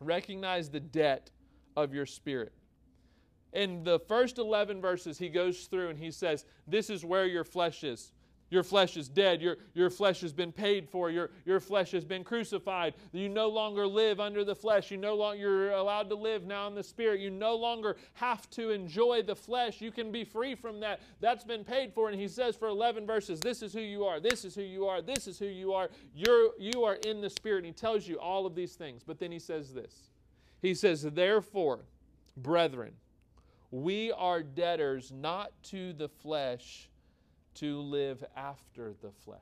Recognize 0.00 0.68
the 0.68 0.80
debt 0.80 1.30
of 1.76 1.94
your 1.94 2.06
spirit. 2.06 2.52
In 3.52 3.84
the 3.84 3.98
first 4.00 4.38
11 4.38 4.80
verses, 4.80 5.18
he 5.18 5.28
goes 5.28 5.66
through 5.66 5.90
and 5.90 5.98
he 5.98 6.10
says, 6.10 6.44
This 6.66 6.90
is 6.90 7.04
where 7.04 7.26
your 7.26 7.44
flesh 7.44 7.84
is. 7.84 8.12
Your 8.52 8.62
flesh 8.62 8.98
is 8.98 9.08
dead. 9.08 9.40
Your, 9.40 9.56
your 9.72 9.88
flesh 9.88 10.20
has 10.20 10.34
been 10.34 10.52
paid 10.52 10.86
for. 10.86 11.08
Your, 11.10 11.30
your 11.46 11.58
flesh 11.58 11.90
has 11.92 12.04
been 12.04 12.22
crucified. 12.22 12.92
You 13.10 13.30
no 13.30 13.48
longer 13.48 13.86
live 13.86 14.20
under 14.20 14.44
the 14.44 14.54
flesh. 14.54 14.90
You 14.90 14.98
no 14.98 15.14
longer 15.14 15.40
you're 15.40 15.70
allowed 15.70 16.10
to 16.10 16.14
live 16.14 16.44
now 16.44 16.66
in 16.66 16.74
the 16.74 16.82
spirit. 16.82 17.18
You 17.18 17.30
no 17.30 17.56
longer 17.56 17.96
have 18.12 18.50
to 18.50 18.68
enjoy 18.68 19.22
the 19.22 19.34
flesh. 19.34 19.80
You 19.80 19.90
can 19.90 20.12
be 20.12 20.22
free 20.22 20.54
from 20.54 20.80
that. 20.80 21.00
That's 21.18 21.44
been 21.44 21.64
paid 21.64 21.94
for. 21.94 22.10
And 22.10 22.20
he 22.20 22.28
says 22.28 22.54
for 22.54 22.68
11 22.68 23.06
verses, 23.06 23.40
this 23.40 23.62
is 23.62 23.72
who 23.72 23.80
you 23.80 24.04
are. 24.04 24.20
This 24.20 24.44
is 24.44 24.54
who 24.54 24.60
you 24.60 24.84
are. 24.84 25.00
This 25.00 25.26
is 25.26 25.38
who 25.38 25.46
you 25.46 25.72
are. 25.72 25.88
You're 26.14 26.50
you 26.58 26.84
are 26.84 26.96
in 27.06 27.22
the 27.22 27.30
spirit. 27.30 27.64
And 27.64 27.66
he 27.68 27.72
tells 27.72 28.06
you 28.06 28.20
all 28.20 28.44
of 28.44 28.54
these 28.54 28.74
things. 28.74 29.02
But 29.02 29.18
then 29.18 29.32
he 29.32 29.38
says 29.38 29.72
this. 29.72 30.10
He 30.60 30.74
says, 30.74 31.00
Therefore, 31.00 31.86
brethren, 32.36 32.92
we 33.70 34.12
are 34.12 34.42
debtors 34.42 35.10
not 35.10 35.52
to 35.70 35.94
the 35.94 36.10
flesh 36.10 36.90
to 37.54 37.80
live 37.80 38.24
after 38.36 38.94
the 39.02 39.10
flesh. 39.24 39.40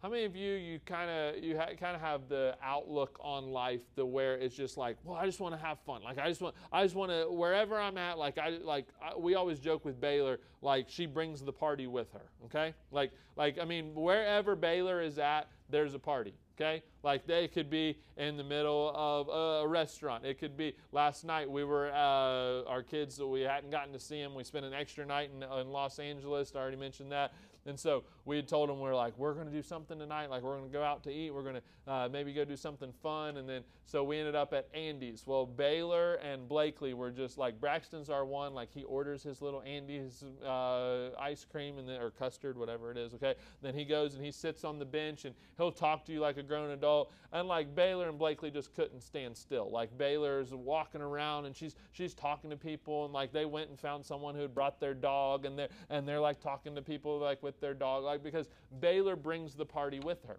How 0.00 0.08
many 0.08 0.24
of 0.24 0.36
you 0.36 0.52
you 0.52 0.78
kind 0.86 1.10
of 1.10 1.42
you 1.42 1.58
ha- 1.58 1.74
kind 1.78 1.96
of 1.96 2.00
have 2.00 2.28
the 2.28 2.56
outlook 2.62 3.18
on 3.20 3.50
life 3.50 3.80
the 3.96 4.06
where 4.06 4.36
it's 4.36 4.54
just 4.54 4.76
like, 4.76 4.96
well, 5.02 5.16
I 5.16 5.26
just 5.26 5.40
want 5.40 5.54
to 5.54 5.60
have 5.60 5.80
fun. 5.80 6.04
Like 6.04 6.18
I 6.18 6.28
just 6.28 6.40
want 6.40 6.54
I 6.72 6.84
just 6.84 6.94
want 6.94 7.10
to 7.10 7.26
wherever 7.28 7.80
I'm 7.80 7.98
at. 7.98 8.16
Like 8.16 8.38
I 8.38 8.58
like 8.62 8.86
I, 9.02 9.16
we 9.16 9.34
always 9.34 9.58
joke 9.58 9.84
with 9.84 10.00
Baylor, 10.00 10.38
like 10.62 10.86
she 10.88 11.06
brings 11.06 11.42
the 11.42 11.52
party 11.52 11.88
with 11.88 12.12
her. 12.12 12.30
Okay, 12.44 12.74
like 12.92 13.10
like 13.34 13.58
I 13.60 13.64
mean 13.64 13.92
wherever 13.94 14.54
Baylor 14.54 15.02
is 15.02 15.18
at, 15.18 15.48
there's 15.68 15.94
a 15.94 15.98
party. 15.98 16.34
Okay, 16.60 16.82
like 17.04 17.24
they 17.24 17.46
could 17.46 17.70
be 17.70 17.96
in 18.16 18.36
the 18.36 18.42
middle 18.42 18.90
of 18.92 19.28
a 19.28 19.68
restaurant. 19.68 20.24
It 20.26 20.40
could 20.40 20.56
be 20.56 20.74
last 20.90 21.24
night 21.24 21.48
we 21.48 21.62
were 21.62 21.92
uh, 21.92 22.68
our 22.68 22.82
kids 22.82 23.20
we 23.20 23.42
hadn't 23.42 23.70
gotten 23.70 23.92
to 23.92 24.00
see 24.00 24.20
them. 24.20 24.34
We 24.34 24.42
spent 24.42 24.64
an 24.64 24.74
extra 24.74 25.06
night 25.06 25.30
in, 25.32 25.44
in 25.44 25.70
Los 25.70 26.00
Angeles. 26.00 26.52
I 26.56 26.58
already 26.58 26.76
mentioned 26.76 27.12
that. 27.12 27.32
And 27.66 27.78
so 27.78 28.04
we 28.24 28.36
had 28.36 28.48
told 28.48 28.70
them, 28.70 28.80
we 28.80 28.88
are 28.88 28.94
like, 28.94 29.16
we're 29.18 29.34
going 29.34 29.46
to 29.46 29.52
do 29.52 29.62
something 29.62 29.98
tonight. 29.98 30.30
Like, 30.30 30.42
we're 30.42 30.56
going 30.56 30.70
to 30.70 30.72
go 30.72 30.82
out 30.82 31.02
to 31.04 31.10
eat. 31.10 31.34
We're 31.34 31.42
going 31.42 31.56
to 31.56 31.92
uh, 31.92 32.08
maybe 32.10 32.32
go 32.32 32.44
do 32.44 32.56
something 32.56 32.92
fun. 33.02 33.36
And 33.36 33.48
then, 33.48 33.62
so 33.84 34.04
we 34.04 34.18
ended 34.18 34.34
up 34.34 34.54
at 34.54 34.68
Andy's. 34.74 35.24
Well, 35.26 35.44
Baylor 35.44 36.14
and 36.14 36.48
Blakely 36.48 36.94
were 36.94 37.10
just 37.10 37.36
like, 37.36 37.60
Braxton's 37.60 38.10
our 38.10 38.24
one. 38.24 38.54
Like, 38.54 38.72
he 38.72 38.84
orders 38.84 39.22
his 39.22 39.42
little 39.42 39.62
Andy's 39.62 40.24
uh, 40.46 41.10
ice 41.18 41.44
cream 41.44 41.78
and 41.78 41.88
then, 41.88 42.00
or 42.00 42.10
custard, 42.10 42.56
whatever 42.56 42.90
it 42.90 42.96
is, 42.96 43.12
okay? 43.14 43.34
Then 43.60 43.74
he 43.74 43.84
goes 43.84 44.14
and 44.14 44.24
he 44.24 44.30
sits 44.30 44.64
on 44.64 44.78
the 44.78 44.86
bench 44.86 45.24
and 45.24 45.34
he'll 45.56 45.72
talk 45.72 46.04
to 46.06 46.12
you 46.12 46.20
like 46.20 46.38
a 46.38 46.42
grown 46.42 46.70
adult. 46.70 47.12
And 47.32 47.48
like 47.48 47.74
Baylor 47.74 48.08
and 48.08 48.18
Blakely 48.18 48.50
just 48.50 48.74
couldn't 48.74 49.02
stand 49.02 49.36
still. 49.36 49.70
Like, 49.70 49.96
Baylor's 49.98 50.54
walking 50.54 51.02
around 51.02 51.44
and 51.46 51.54
she's, 51.54 51.76
she's 51.92 52.14
talking 52.14 52.50
to 52.50 52.56
people. 52.56 53.04
And 53.04 53.12
like, 53.12 53.32
they 53.32 53.44
went 53.44 53.68
and 53.68 53.78
found 53.78 54.04
someone 54.04 54.34
who 54.34 54.42
had 54.42 54.54
brought 54.54 54.80
their 54.80 54.94
dog 54.94 55.44
and 55.44 55.58
they're, 55.58 55.68
and 55.90 56.08
they're 56.08 56.20
like 56.20 56.40
talking 56.40 56.74
to 56.74 56.82
people 56.82 57.18
like 57.18 57.42
with 57.48 57.60
their 57.60 57.74
dog, 57.74 58.04
like 58.04 58.22
because 58.22 58.48
Baylor 58.80 59.16
brings 59.16 59.54
the 59.54 59.64
party 59.64 60.00
with 60.00 60.22
her. 60.26 60.38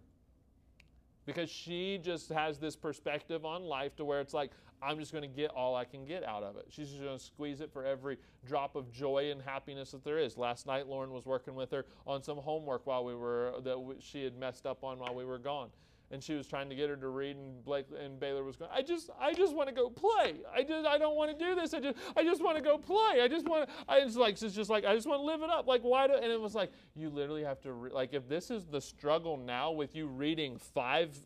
Because 1.26 1.50
she 1.50 2.00
just 2.02 2.30
has 2.30 2.58
this 2.60 2.76
perspective 2.76 3.46
on 3.46 3.64
life 3.64 3.96
to 3.98 4.06
where 4.06 4.22
it's 4.22 4.34
like, 4.34 4.52
I'm 4.82 5.00
just 5.00 5.12
going 5.12 5.24
to 5.24 5.28
get 5.28 5.52
all 5.52 5.76
I 5.76 5.86
can 5.86 6.06
get 6.06 6.24
out 6.24 6.44
of 6.44 6.56
it. 6.56 6.66
She's 6.70 6.90
just 6.90 7.04
going 7.04 7.18
to 7.18 7.24
squeeze 7.24 7.62
it 7.62 7.72
for 7.72 7.86
every 7.86 8.18
drop 8.46 8.76
of 8.76 8.92
joy 8.92 9.30
and 9.32 9.42
happiness 9.42 9.92
that 9.92 10.04
there 10.04 10.18
is. 10.18 10.38
Last 10.38 10.66
night, 10.66 10.88
Lauren 10.88 11.12
was 11.12 11.26
working 11.26 11.56
with 11.56 11.72
her 11.72 11.86
on 12.08 12.24
some 12.24 12.38
homework 12.38 12.88
while 12.88 13.04
we 13.04 13.14
were 13.14 13.56
that 13.64 13.98
she 14.00 14.24
had 14.24 14.38
messed 14.38 14.66
up 14.66 14.84
on 14.84 15.00
while 15.00 15.14
we 15.14 15.26
were 15.26 15.40
gone 15.40 15.70
and 16.12 16.24
she 16.24 16.34
was 16.34 16.48
trying 16.48 16.70
to 16.70 16.76
get 16.76 16.90
her 16.90 16.96
to 16.96 17.08
read 17.10 17.36
and 17.36 17.64
Blake 17.64 17.86
and 18.04 18.20
Baylor 18.20 18.44
was 18.44 18.56
going 18.56 18.72
I 18.74 18.82
just 18.82 19.10
I 19.20 19.34
just 19.34 19.56
want 19.56 19.70
to 19.70 19.76
go 19.76 19.90
play. 19.90 20.38
I 20.54 20.64
just 20.64 20.88
I 20.88 20.98
don't 20.98 21.16
want 21.16 21.38
to 21.38 21.46
do 21.46 21.56
this. 21.56 21.74
I 21.74 21.80
just 21.80 21.98
I 22.16 22.24
just 22.24 22.44
want 22.44 22.58
to 22.58 22.64
go 22.64 22.78
play. 22.78 23.22
I 23.22 23.28
just 23.28 23.48
want 23.48 23.70
I 23.88 24.04
like 24.06 24.42
it's 24.42 24.56
just 24.56 24.70
like 24.70 24.86
I 24.86 24.96
just 24.96 25.08
want 25.08 25.20
to 25.20 25.26
live 25.26 25.42
it 25.42 25.50
up. 25.50 25.68
Like 25.68 25.82
why 25.82 26.08
do 26.08 26.14
and 26.14 26.32
it 26.32 26.40
was 26.40 26.56
like 26.56 26.72
you 26.96 27.10
literally 27.10 27.44
have 27.44 27.62
to 27.62 27.74
re- 27.74 27.92
like 27.92 28.14
if 28.14 28.28
this 28.28 28.50
is 28.50 28.66
the 28.66 28.82
struggle 28.82 29.38
now 29.38 29.72
with 29.72 29.96
you 29.96 30.08
reading 30.08 30.58
five 30.58 31.18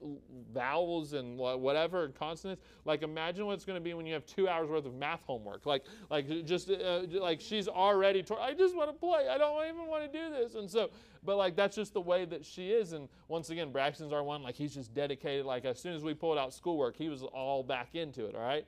vowels 0.53 1.13
and 1.13 1.37
whatever 1.37 2.05
and 2.05 2.15
consonants 2.15 2.61
like 2.85 3.03
imagine 3.03 3.45
what 3.45 3.53
it's 3.53 3.65
going 3.65 3.77
to 3.77 3.83
be 3.83 3.93
when 3.93 4.05
you 4.05 4.13
have 4.13 4.25
2 4.25 4.47
hours 4.47 4.69
worth 4.69 4.85
of 4.85 4.93
math 4.95 5.23
homework. 5.23 5.65
Like 5.65 5.83
like 6.09 6.45
just 6.45 6.69
uh, 6.69 7.01
like 7.11 7.39
she's 7.39 7.67
already 7.67 8.23
tor- 8.23 8.39
I 8.39 8.53
just 8.53 8.75
want 8.75 8.89
to 8.89 8.93
play. 8.93 9.27
I 9.29 9.37
don't 9.37 9.65
even 9.67 9.87
want 9.87 10.11
to 10.11 10.19
do 10.19 10.29
this. 10.29 10.55
And 10.55 10.69
so 10.69 10.89
but 11.25 11.37
like 11.37 11.55
that's 11.55 11.75
just 11.75 11.93
the 11.93 12.01
way 12.01 12.25
that 12.25 12.45
she 12.45 12.71
is. 12.71 12.93
And 12.93 13.09
once 13.27 13.49
again, 13.49 13.71
Braxton's 13.71 14.13
our 14.13 14.23
one. 14.23 14.43
Like 14.43 14.55
he's 14.55 14.73
just 14.73 14.93
dedicated. 14.93 15.45
Like 15.45 15.65
as 15.65 15.79
soon 15.79 15.95
as 15.95 16.03
we 16.03 16.13
pulled 16.13 16.37
out 16.37 16.53
schoolwork, 16.53 16.95
he 16.97 17.09
was 17.09 17.23
all 17.23 17.63
back 17.63 17.95
into 17.95 18.25
it. 18.25 18.35
All 18.35 18.41
right. 18.41 18.65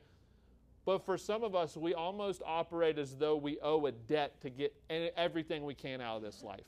But 0.86 1.04
for 1.04 1.18
some 1.18 1.44
of 1.44 1.56
us, 1.56 1.76
we 1.76 1.96
almost 1.96 2.44
operate 2.46 3.00
as 3.00 3.16
though 3.16 3.36
we 3.36 3.58
owe 3.62 3.86
a 3.88 3.92
debt 3.92 4.40
to 4.42 4.50
get 4.52 4.74
everything 4.90 5.66
we 5.66 5.74
can 5.74 6.00
out 6.00 6.18
of 6.18 6.22
this 6.22 6.44
life. 6.44 6.66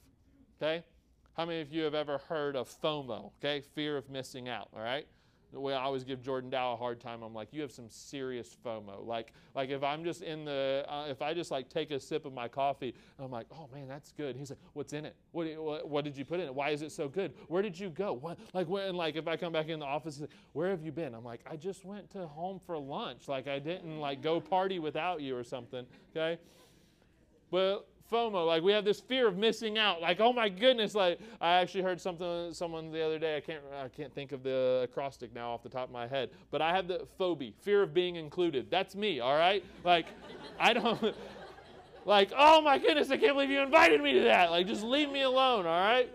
Okay? 0.59 0.83
How 1.35 1.45
many 1.45 1.61
of 1.61 1.71
you 1.71 1.83
have 1.83 1.93
ever 1.93 2.17
heard 2.17 2.55
of 2.55 2.67
FOMO? 2.81 3.31
Okay? 3.37 3.61
Fear 3.75 3.95
of 3.95 4.09
missing 4.09 4.49
out. 4.49 4.69
All 4.75 4.81
right? 4.81 5.05
Way 5.53 5.73
I 5.73 5.81
always 5.83 6.03
give 6.03 6.21
Jordan 6.21 6.49
Dow 6.49 6.73
a 6.73 6.75
hard 6.75 6.99
time. 6.99 7.23
I'm 7.23 7.33
like, 7.33 7.49
you 7.51 7.61
have 7.61 7.71
some 7.71 7.89
serious 7.89 8.55
FOMO. 8.65 9.05
Like, 9.05 9.33
like 9.55 9.69
if 9.69 9.83
I'm 9.83 10.03
just 10.03 10.21
in 10.21 10.45
the, 10.45 10.85
uh, 10.87 11.05
if 11.09 11.21
I 11.21 11.33
just 11.33 11.51
like 11.51 11.69
take 11.69 11.91
a 11.91 11.99
sip 11.99 12.25
of 12.25 12.33
my 12.33 12.47
coffee, 12.47 12.93
I'm 13.19 13.31
like, 13.31 13.47
oh 13.51 13.69
man, 13.73 13.87
that's 13.87 14.11
good. 14.11 14.35
He's 14.35 14.49
like, 14.49 14.59
what's 14.73 14.93
in 14.93 15.05
it? 15.05 15.15
What, 15.31 15.47
what, 15.57 15.89
what, 15.89 16.03
did 16.03 16.17
you 16.17 16.25
put 16.25 16.39
in 16.39 16.47
it? 16.47 16.53
Why 16.53 16.69
is 16.69 16.81
it 16.81 16.91
so 16.91 17.07
good? 17.07 17.33
Where 17.47 17.61
did 17.61 17.79
you 17.79 17.89
go? 17.89 18.13
What, 18.13 18.37
like, 18.53 18.67
when, 18.67 18.95
like 18.95 19.15
if 19.15 19.27
I 19.27 19.37
come 19.37 19.53
back 19.53 19.69
in 19.69 19.79
the 19.79 19.85
office, 19.85 20.19
like, 20.19 20.29
where 20.53 20.69
have 20.69 20.81
you 20.81 20.91
been? 20.91 21.13
I'm 21.13 21.23
like, 21.23 21.41
I 21.49 21.55
just 21.55 21.85
went 21.85 22.09
to 22.11 22.27
home 22.27 22.59
for 22.59 22.77
lunch. 22.77 23.27
Like 23.27 23.47
I 23.47 23.59
didn't 23.59 23.99
like 23.99 24.21
go 24.21 24.39
party 24.39 24.79
without 24.79 25.21
you 25.21 25.35
or 25.35 25.43
something. 25.43 25.85
Okay. 26.15 26.39
But 27.49 27.87
FOMO. 28.11 28.45
Like 28.45 28.63
we 28.63 28.71
have 28.71 28.85
this 28.85 28.99
fear 28.99 29.27
of 29.27 29.37
missing 29.37 29.77
out. 29.77 30.01
Like, 30.01 30.19
oh 30.19 30.33
my 30.33 30.49
goodness! 30.49 30.95
Like 30.95 31.19
I 31.41 31.53
actually 31.53 31.83
heard 31.83 31.99
something 31.99 32.53
someone 32.53 32.91
the 32.91 33.05
other 33.05 33.19
day. 33.19 33.37
I 33.37 33.39
can't 33.39 33.61
I 33.83 33.87
can't 33.89 34.13
think 34.13 34.31
of 34.31 34.43
the 34.43 34.81
acrostic 34.83 35.33
now 35.33 35.51
off 35.51 35.63
the 35.63 35.69
top 35.69 35.85
of 35.85 35.91
my 35.91 36.07
head. 36.07 36.29
But 36.51 36.61
I 36.61 36.75
have 36.75 36.87
the 36.87 37.07
phobia, 37.17 37.51
fear 37.61 37.83
of 37.83 37.93
being 37.93 38.15
included. 38.15 38.69
That's 38.69 38.95
me. 38.95 39.19
All 39.19 39.37
right. 39.37 39.63
Like 39.83 40.07
I 40.59 40.73
don't. 40.73 41.15
Like, 42.05 42.31
oh 42.37 42.61
my 42.61 42.77
goodness, 42.77 43.11
I 43.11 43.17
can't 43.17 43.33
believe 43.33 43.49
you 43.49 43.59
invited 43.59 44.01
me 44.01 44.13
to 44.13 44.21
that. 44.21 44.49
Like, 44.49 44.65
just 44.65 44.81
leave 44.81 45.11
me 45.11 45.23
alone, 45.23 45.65
all 45.65 45.77
right? 45.77 46.09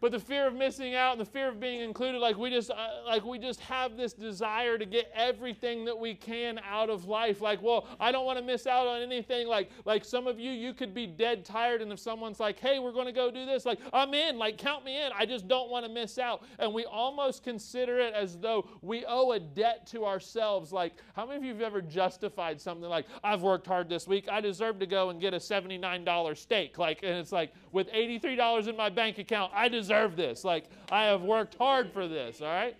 But 0.00 0.12
the 0.12 0.18
fear 0.18 0.46
of 0.46 0.54
missing 0.54 0.94
out 0.94 1.12
and 1.12 1.20
the 1.20 1.30
fear 1.30 1.48
of 1.48 1.60
being 1.60 1.80
included 1.80 2.18
like 2.18 2.36
we 2.36 2.50
just 2.50 2.70
uh, 2.70 2.74
like 3.06 3.24
we 3.24 3.38
just 3.38 3.60
have 3.60 3.96
this 3.96 4.12
desire 4.12 4.78
to 4.78 4.86
get 4.86 5.10
everything 5.14 5.84
that 5.84 5.98
we 5.98 6.14
can 6.14 6.58
out 6.68 6.90
of 6.90 7.04
life. 7.04 7.40
Like 7.40 7.62
well 7.62 7.86
i 7.98 8.10
don't 8.10 8.24
want 8.24 8.38
to 8.38 8.44
miss 8.44 8.66
out 8.66 8.86
on 8.86 9.02
anything. 9.02 9.46
Like 9.46 9.70
like 9.84 10.04
some 10.04 10.26
of 10.26 10.40
you 10.40 10.50
you 10.50 10.72
could 10.72 10.94
be 10.94 11.06
dead 11.06 11.44
tired 11.44 11.82
and 11.82 11.92
if 11.92 11.98
someone's 11.98 12.40
like 12.40 12.58
hey 12.58 12.78
we're 12.78 12.92
going 12.92 13.06
to 13.06 13.12
go 13.12 13.30
do 13.30 13.44
this 13.44 13.64
like 13.64 13.78
i'm 13.92 14.14
in 14.14 14.38
like 14.38 14.56
count 14.56 14.84
me 14.84 15.02
in. 15.02 15.10
I 15.16 15.26
just 15.26 15.48
don't 15.48 15.70
want 15.70 15.86
to 15.86 15.92
miss 15.92 16.18
out. 16.18 16.42
And 16.58 16.72
we 16.72 16.84
almost 16.86 17.42
consider 17.42 18.00
it 18.00 18.14
as 18.14 18.38
though 18.38 18.66
we 18.82 19.04
owe 19.06 19.32
a 19.32 19.40
debt 19.40 19.86
to 19.88 20.06
ourselves. 20.06 20.72
Like 20.72 20.94
how 21.14 21.26
many 21.26 21.38
of 21.38 21.44
you 21.44 21.52
have 21.52 21.62
ever 21.62 21.82
justified 21.82 22.60
something 22.60 22.88
like 22.88 23.06
i've 23.22 23.42
worked 23.42 23.66
hard 23.66 23.88
this 23.88 24.08
week. 24.08 24.28
I 24.30 24.40
deserve 24.40 24.78
to 24.78 24.86
go 24.86 25.10
and 25.10 25.20
get 25.20 25.34
a 25.34 25.38
$79 25.38 26.36
steak. 26.36 26.78
Like 26.78 27.00
and 27.02 27.16
it's 27.16 27.32
like 27.32 27.52
with 27.72 27.88
$83 27.92 28.68
in 28.68 28.76
my 28.76 28.88
bank 28.88 29.18
account 29.18 29.52
i 29.54 29.68
deserve 29.68 29.89
deserve 29.90 30.16
this. 30.16 30.44
Like, 30.44 30.64
I 30.90 31.04
have 31.04 31.22
worked 31.22 31.54
hard 31.56 31.92
for 31.92 32.06
this, 32.08 32.40
all 32.40 32.48
right? 32.48 32.76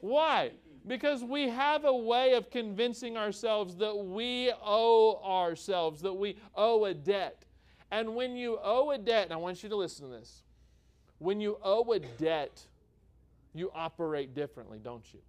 Why? 0.00 0.50
Because 0.86 1.24
we 1.24 1.48
have 1.48 1.84
a 1.84 1.94
way 1.94 2.34
of 2.34 2.50
convincing 2.50 3.16
ourselves 3.16 3.76
that 3.76 3.96
we 3.96 4.52
owe 4.62 5.20
ourselves, 5.24 6.02
that 6.02 6.12
we 6.12 6.36
owe 6.54 6.84
a 6.84 6.94
debt. 6.94 7.44
And 7.90 8.14
when 8.14 8.36
you 8.36 8.58
owe 8.62 8.90
a 8.90 8.98
debt, 8.98 9.24
and 9.24 9.32
I 9.32 9.36
want 9.36 9.62
you 9.62 9.68
to 9.68 9.76
listen 9.76 10.10
to 10.10 10.16
this 10.16 10.42
when 11.18 11.40
you 11.40 11.56
owe 11.62 11.90
a 11.92 12.00
debt, 12.00 12.66
you 13.54 13.70
operate 13.74 14.34
differently, 14.34 14.78
don't 14.82 15.04
you? 15.14 15.20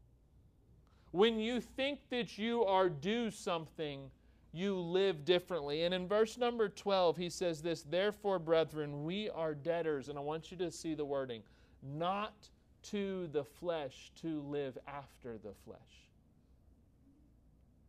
When 1.11 1.39
you 1.39 1.61
think 1.61 1.99
that 2.09 2.37
you 2.37 2.65
are 2.65 2.89
due 2.89 3.31
something, 3.31 4.09
you 4.55 4.79
live 4.79 5.25
differently. 5.25 5.83
And 5.83 5.93
in 5.93 6.07
verse 6.07 6.37
number 6.37 6.69
12, 6.69 7.17
he 7.17 7.29
says 7.29 7.61
this 7.61 7.83
Therefore, 7.83 8.39
brethren, 8.39 9.03
we 9.03 9.29
are 9.29 9.53
debtors. 9.53 10.09
And 10.09 10.17
I 10.17 10.21
want 10.21 10.51
you 10.51 10.57
to 10.57 10.71
see 10.71 10.95
the 10.95 11.05
wording 11.05 11.43
not 11.83 12.33
to 12.83 13.27
the 13.31 13.43
flesh 13.43 14.11
to 14.21 14.41
live 14.41 14.77
after 14.87 15.37
the 15.37 15.53
flesh. 15.65 15.79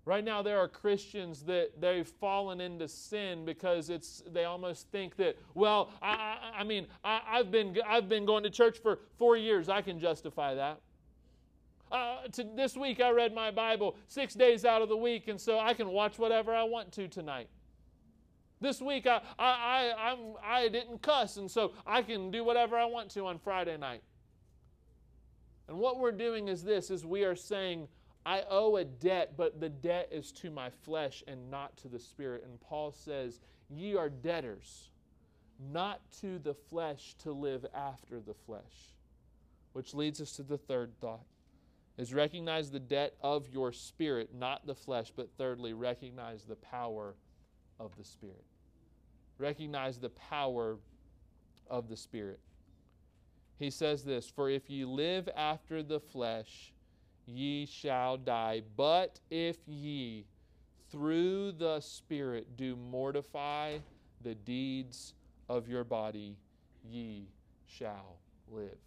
Right 0.05 0.24
now, 0.24 0.40
there 0.40 0.59
are 0.59 0.68
Christians 0.68 1.42
that 1.44 1.81
they've 1.81 2.07
fallen 2.07 2.61
into 2.61 2.87
sin 2.87 3.44
because 3.44 3.90
it's 3.90 4.22
they 4.33 4.44
almost 4.44 4.88
think 4.92 5.16
that, 5.16 5.37
well, 5.55 5.90
I, 6.00 6.11
I, 6.11 6.61
I 6.61 6.64
mean, 6.64 6.87
I, 7.05 7.20
I've 7.29 7.50
been 7.50 7.76
I've 7.87 8.09
been 8.09 8.24
going 8.24 8.44
to 8.44 8.50
church 8.50 8.79
for 8.79 9.00
four 9.18 9.37
years. 9.37 9.68
I 9.68 9.83
can 9.83 9.98
justify 9.98 10.55
that. 10.55 10.81
Uh, 11.90 12.27
to, 12.33 12.44
this 12.57 12.77
week 12.77 13.01
I 13.01 13.11
read 13.11 13.33
my 13.33 13.51
Bible 13.51 13.96
six 14.09 14.35
days 14.35 14.64
out 14.64 14.83
of 14.83 14.88
the 14.88 14.96
week, 14.96 15.29
and 15.29 15.40
so 15.40 15.59
I 15.59 15.75
can 15.75 15.88
watch 15.88 16.18
whatever 16.18 16.55
I 16.55 16.64
want 16.64 16.92
to 16.92 17.07
tonight. 17.09 17.49
This 18.61 18.81
week 18.81 19.07
I, 19.07 19.20
I, 19.38 19.44
I, 19.44 20.11
I'm, 20.11 20.18
I 20.42 20.68
didn't 20.68 21.03
cuss, 21.03 21.37
and 21.37 21.51
so 21.51 21.72
I 21.87 22.03
can 22.03 22.31
do 22.31 22.42
whatever 22.42 22.77
I 22.77 22.87
want 22.87 23.11
to 23.12 23.27
on 23.27 23.38
Friday 23.38 23.77
night. 23.77 24.03
And 25.68 25.79
what 25.79 25.99
we're 25.99 26.12
doing 26.12 26.49
is 26.49 26.64
this 26.64 26.90
is 26.90 27.05
we 27.05 27.25
are 27.25 27.37
saying, 27.37 27.88
I 28.25 28.42
owe 28.51 28.77
a 28.77 28.85
debt, 28.85 29.35
but 29.37 29.61
the 29.61 29.68
debt 29.68 30.09
is 30.11 30.33
to 30.33 30.51
my 30.51 30.70
flesh 30.70 31.22
and 31.29 31.51
not 31.51 31.77
to 31.79 31.88
the 31.88 31.99
spirit. 31.99 32.44
And 32.44 32.61
Paul 32.61 32.90
says, 32.90 33.40
Ye 33.68 33.94
are 33.96 34.09
debtors, 34.09 34.90
not 35.72 36.01
to 36.20 36.38
the 36.40 36.55
flesh 36.55 37.14
to 37.22 37.33
live 37.33 37.64
after 37.75 38.20
the 38.20 38.35
flesh. 38.35 38.94
Which 39.75 39.94
leads 39.94 40.20
us 40.20 40.33
to 40.33 40.42
the 40.42 40.59
third 40.59 40.92
thought 41.01 41.27
is 41.98 42.12
recognize 42.12 42.70
the 42.70 42.80
debt 42.80 43.14
of 43.22 43.48
your 43.48 43.72
spirit, 43.72 44.30
not 44.35 44.66
the 44.66 44.74
flesh, 44.74 45.12
but 45.14 45.30
thirdly, 45.38 45.72
recognize 45.72 46.44
the 46.44 46.56
power 46.56 47.14
of 47.80 47.96
the 47.96 48.04
spirit. 48.04 48.44
Recognize 49.38 49.98
the 49.98 50.11
power 50.11 50.78
of 51.68 51.88
the 51.88 51.96
spirit. 51.96 52.40
He 53.59 53.70
says 53.70 54.04
this 54.04 54.28
For 54.28 54.50
if 54.50 54.68
ye 54.68 54.85
live 54.85 55.28
after 55.35 55.82
the 55.82 56.00
flesh, 56.00 56.72
ye 57.26 57.66
shall 57.66 58.16
die. 58.16 58.62
But 58.76 59.20
if 59.30 59.56
ye 59.66 60.26
through 60.90 61.52
the 61.52 61.80
Spirit 61.80 62.56
do 62.56 62.76
mortify 62.76 63.78
the 64.22 64.35
deeds 64.35 65.14
of 65.48 65.68
your 65.68 65.85
body, 65.85 66.37
ye 66.88 67.28
shall 67.66 68.18
live. 68.48 68.78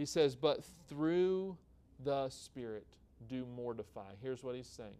He 0.00 0.06
says, 0.06 0.34
But 0.34 0.64
through 0.88 1.58
the 2.04 2.30
Spirit 2.30 2.86
do 3.28 3.44
mortify. 3.54 4.12
Here's 4.22 4.42
what 4.42 4.54
he's 4.54 4.66
saying. 4.66 4.96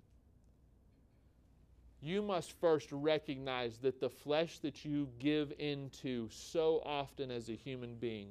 You 2.02 2.20
must 2.20 2.52
first 2.60 2.92
recognize 2.92 3.78
that 3.78 3.98
the 3.98 4.10
flesh 4.10 4.58
that 4.58 4.84
you 4.84 5.08
give 5.18 5.54
into 5.58 6.28
so 6.28 6.82
often 6.84 7.30
as 7.30 7.48
a 7.48 7.54
human 7.54 7.94
being, 7.94 8.28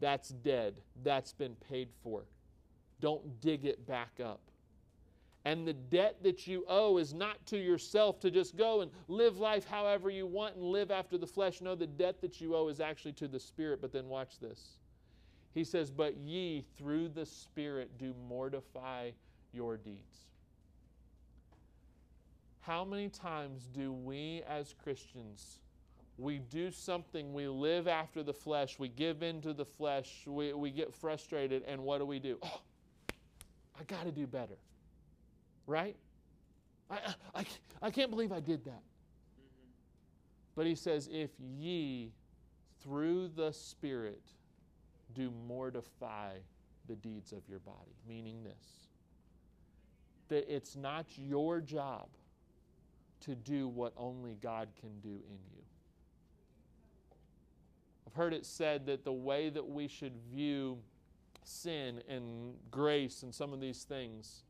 that's 0.00 0.30
dead. 0.30 0.76
That's 1.04 1.34
been 1.34 1.54
paid 1.68 1.90
for. 2.02 2.22
Don't 3.02 3.38
dig 3.42 3.66
it 3.66 3.86
back 3.86 4.12
up. 4.24 4.40
And 5.44 5.68
the 5.68 5.74
debt 5.74 6.16
that 6.22 6.46
you 6.46 6.64
owe 6.68 6.96
is 6.96 7.12
not 7.12 7.44
to 7.48 7.58
yourself 7.58 8.18
to 8.20 8.30
just 8.30 8.56
go 8.56 8.80
and 8.80 8.90
live 9.08 9.36
life 9.36 9.66
however 9.66 10.08
you 10.08 10.26
want 10.26 10.56
and 10.56 10.64
live 10.64 10.90
after 10.90 11.18
the 11.18 11.26
flesh. 11.26 11.60
No, 11.60 11.74
the 11.74 11.86
debt 11.86 12.22
that 12.22 12.40
you 12.40 12.56
owe 12.56 12.68
is 12.68 12.80
actually 12.80 13.12
to 13.12 13.28
the 13.28 13.38
Spirit. 13.38 13.82
But 13.82 13.92
then 13.92 14.08
watch 14.08 14.38
this. 14.38 14.78
He 15.56 15.64
says, 15.64 15.90
But 15.90 16.18
ye 16.18 16.66
through 16.76 17.08
the 17.08 17.24
Spirit 17.24 17.96
do 17.98 18.14
mortify 18.28 19.12
your 19.52 19.78
deeds. 19.78 20.26
How 22.60 22.84
many 22.84 23.08
times 23.08 23.66
do 23.72 23.90
we 23.90 24.42
as 24.46 24.74
Christians 24.84 25.60
we 26.18 26.38
do 26.38 26.70
something, 26.70 27.32
we 27.34 27.46
live 27.46 27.88
after 27.88 28.22
the 28.22 28.32
flesh, 28.32 28.78
we 28.78 28.88
give 28.88 29.22
in 29.22 29.40
to 29.42 29.52
the 29.52 29.64
flesh, 29.64 30.24
we, 30.26 30.52
we 30.52 30.70
get 30.70 30.92
frustrated, 30.94 31.62
and 31.66 31.82
what 31.82 31.98
do 31.98 32.06
we 32.06 32.18
do? 32.18 32.38
Oh, 32.42 32.60
I 33.78 33.84
got 33.84 34.04
to 34.04 34.12
do 34.12 34.26
better. 34.26 34.56
Right? 35.66 35.96
I, 36.90 36.98
I, 37.34 37.44
I 37.82 37.90
can't 37.90 38.10
believe 38.10 38.32
I 38.32 38.40
did 38.40 38.64
that. 38.64 38.80
Mm-hmm. 38.80 39.70
But 40.54 40.66
he 40.66 40.74
says, 40.74 41.08
if 41.12 41.30
ye 41.38 42.12
through 42.82 43.28
the 43.36 43.52
Spirit 43.52 44.22
do 45.14 45.30
mortify 45.46 46.32
the 46.88 46.96
deeds 46.96 47.32
of 47.32 47.48
your 47.48 47.58
body, 47.60 47.96
meaning 48.06 48.42
this 48.44 48.86
that 50.28 50.52
it's 50.52 50.74
not 50.76 51.06
your 51.16 51.60
job 51.60 52.08
to 53.20 53.34
do 53.34 53.68
what 53.68 53.92
only 53.96 54.36
God 54.42 54.68
can 54.80 55.00
do 55.00 55.08
in 55.08 55.38
you. 55.54 55.62
I've 58.06 58.14
heard 58.14 58.34
it 58.34 58.44
said 58.44 58.86
that 58.86 59.04
the 59.04 59.12
way 59.12 59.50
that 59.50 59.68
we 59.68 59.88
should 59.88 60.16
view 60.30 60.78
sin 61.44 62.02
and 62.08 62.54
grace 62.70 63.22
and 63.22 63.34
some 63.34 63.52
of 63.52 63.60
these 63.60 63.84
things 63.84 64.42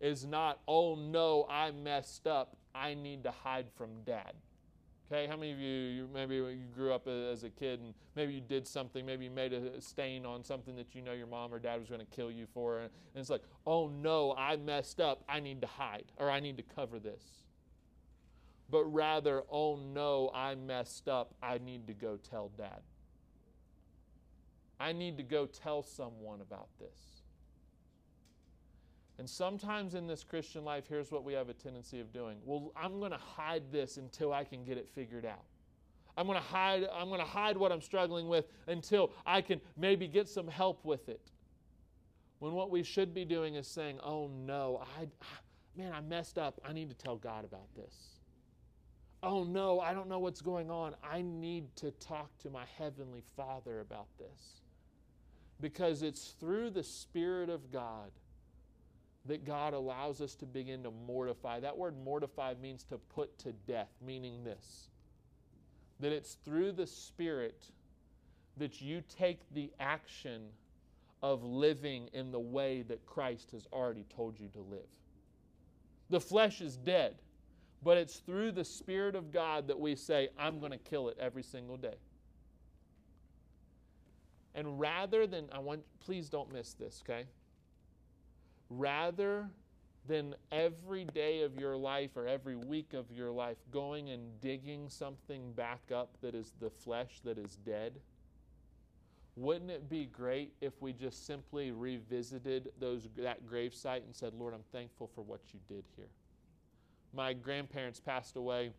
is 0.00 0.24
not, 0.24 0.60
oh 0.68 0.94
no, 0.94 1.46
I 1.50 1.72
messed 1.72 2.26
up. 2.26 2.56
I 2.74 2.94
need 2.94 3.24
to 3.24 3.32
hide 3.32 3.66
from 3.76 3.90
dad. 4.04 4.34
Okay, 5.10 5.26
how 5.26 5.36
many 5.36 5.52
of 5.52 5.58
you, 5.58 5.68
you 5.68 6.08
maybe 6.12 6.34
you 6.34 6.66
grew 6.74 6.92
up 6.92 7.08
as 7.08 7.42
a 7.42 7.48
kid 7.48 7.80
and 7.80 7.94
maybe 8.14 8.34
you 8.34 8.42
did 8.42 8.66
something, 8.66 9.06
maybe 9.06 9.24
you 9.24 9.30
made 9.30 9.54
a 9.54 9.80
stain 9.80 10.26
on 10.26 10.44
something 10.44 10.76
that 10.76 10.94
you 10.94 11.00
know 11.00 11.14
your 11.14 11.26
mom 11.26 11.52
or 11.52 11.58
dad 11.58 11.80
was 11.80 11.88
going 11.88 12.00
to 12.00 12.06
kill 12.14 12.30
you 12.30 12.46
for, 12.52 12.80
and 12.80 12.90
it's 13.14 13.30
like, 13.30 13.40
oh 13.66 13.88
no, 13.88 14.34
I 14.36 14.56
messed 14.56 15.00
up. 15.00 15.24
I 15.26 15.40
need 15.40 15.62
to 15.62 15.66
hide 15.66 16.12
or 16.18 16.30
I 16.30 16.40
need 16.40 16.58
to 16.58 16.62
cover 16.62 16.98
this. 16.98 17.22
But 18.70 18.84
rather, 18.84 19.44
oh 19.50 19.76
no, 19.76 20.30
I 20.34 20.54
messed 20.54 21.08
up. 21.08 21.34
I 21.42 21.56
need 21.56 21.86
to 21.86 21.94
go 21.94 22.18
tell 22.18 22.50
dad. 22.58 22.82
I 24.78 24.92
need 24.92 25.16
to 25.16 25.22
go 25.22 25.46
tell 25.46 25.82
someone 25.82 26.42
about 26.42 26.68
this. 26.78 27.07
And 29.18 29.28
sometimes 29.28 29.94
in 29.94 30.06
this 30.06 30.22
Christian 30.22 30.64
life, 30.64 30.84
here's 30.88 31.10
what 31.10 31.24
we 31.24 31.32
have 31.32 31.48
a 31.48 31.52
tendency 31.52 31.98
of 31.98 32.12
doing. 32.12 32.38
Well, 32.44 32.72
I'm 32.76 33.00
going 33.00 33.10
to 33.10 33.18
hide 33.18 33.72
this 33.72 33.96
until 33.96 34.32
I 34.32 34.44
can 34.44 34.64
get 34.64 34.78
it 34.78 34.88
figured 34.94 35.26
out. 35.26 35.44
I'm 36.16 36.26
going 36.26 36.38
to 36.38 36.44
hide 36.44 36.84
I'm 36.92 37.08
going 37.08 37.20
to 37.20 37.26
hide 37.26 37.56
what 37.56 37.70
I'm 37.70 37.80
struggling 37.80 38.28
with 38.28 38.46
until 38.66 39.12
I 39.24 39.40
can 39.40 39.60
maybe 39.76 40.08
get 40.08 40.28
some 40.28 40.48
help 40.48 40.84
with 40.84 41.08
it. 41.08 41.30
When 42.40 42.52
what 42.52 42.70
we 42.70 42.82
should 42.82 43.14
be 43.14 43.24
doing 43.24 43.54
is 43.54 43.68
saying, 43.68 44.00
"Oh 44.02 44.28
no, 44.28 44.82
I 44.98 45.06
man, 45.76 45.92
I 45.92 46.00
messed 46.00 46.36
up. 46.36 46.60
I 46.64 46.72
need 46.72 46.88
to 46.88 46.96
tell 46.96 47.16
God 47.16 47.44
about 47.44 47.72
this." 47.76 47.94
Oh 49.22 49.44
no, 49.44 49.78
I 49.78 49.94
don't 49.94 50.08
know 50.08 50.18
what's 50.18 50.40
going 50.40 50.70
on. 50.70 50.94
I 51.04 51.22
need 51.22 51.74
to 51.76 51.92
talk 51.92 52.36
to 52.38 52.50
my 52.50 52.64
heavenly 52.78 53.22
Father 53.36 53.80
about 53.80 54.08
this. 54.18 54.62
Because 55.60 56.02
it's 56.02 56.34
through 56.40 56.70
the 56.70 56.84
Spirit 56.84 57.48
of 57.48 57.70
God 57.72 58.10
that 59.28 59.44
God 59.44 59.74
allows 59.74 60.20
us 60.20 60.34
to 60.36 60.46
begin 60.46 60.82
to 60.82 60.90
mortify. 60.90 61.60
That 61.60 61.76
word 61.76 61.94
mortify 62.02 62.54
means 62.60 62.82
to 62.84 62.98
put 62.98 63.38
to 63.40 63.52
death, 63.66 63.90
meaning 64.04 64.42
this 64.42 64.88
that 66.00 66.12
it's 66.12 66.36
through 66.44 66.72
the 66.72 66.86
Spirit 66.86 67.64
that 68.56 68.80
you 68.80 69.02
take 69.08 69.40
the 69.52 69.70
action 69.80 70.42
of 71.22 71.42
living 71.42 72.08
in 72.12 72.30
the 72.30 72.38
way 72.38 72.82
that 72.82 73.04
Christ 73.04 73.50
has 73.52 73.66
already 73.72 74.04
told 74.14 74.38
you 74.38 74.48
to 74.48 74.60
live. 74.60 74.86
The 76.10 76.20
flesh 76.20 76.60
is 76.60 76.76
dead, 76.76 77.16
but 77.82 77.96
it's 77.96 78.18
through 78.18 78.52
the 78.52 78.64
Spirit 78.64 79.16
of 79.16 79.32
God 79.32 79.66
that 79.68 79.78
we 79.78 79.96
say, 79.96 80.28
I'm 80.38 80.60
going 80.60 80.72
to 80.72 80.78
kill 80.78 81.08
it 81.08 81.16
every 81.20 81.42
single 81.42 81.76
day. 81.76 81.96
And 84.54 84.78
rather 84.78 85.26
than, 85.26 85.48
I 85.52 85.58
want, 85.58 85.82
please 86.00 86.28
don't 86.28 86.52
miss 86.52 86.74
this, 86.74 87.02
okay? 87.08 87.26
Rather 88.70 89.48
than 90.06 90.34
every 90.50 91.04
day 91.04 91.42
of 91.42 91.56
your 91.56 91.76
life 91.76 92.16
or 92.16 92.26
every 92.26 92.56
week 92.56 92.94
of 92.94 93.10
your 93.10 93.30
life 93.30 93.58
going 93.70 94.10
and 94.10 94.40
digging 94.40 94.88
something 94.88 95.52
back 95.52 95.80
up 95.94 96.16
that 96.22 96.34
is 96.34 96.52
the 96.60 96.70
flesh 96.70 97.20
that 97.24 97.38
is 97.38 97.56
dead? 97.64 98.00
Wouldn't 99.36 99.70
it 99.70 99.88
be 99.88 100.06
great 100.06 100.52
if 100.60 100.72
we 100.80 100.92
just 100.92 101.26
simply 101.26 101.70
revisited 101.70 102.72
those, 102.80 103.08
that 103.18 103.46
gravesite 103.46 104.02
and 104.02 104.14
said, 104.14 104.34
Lord, 104.34 104.52
I'm 104.52 104.64
thankful 104.72 105.08
for 105.14 105.22
what 105.22 105.40
you 105.52 105.60
did 105.68 105.84
here? 105.94 106.08
My 107.12 107.34
grandparents 107.34 108.00
passed 108.00 108.36
away. 108.36 108.72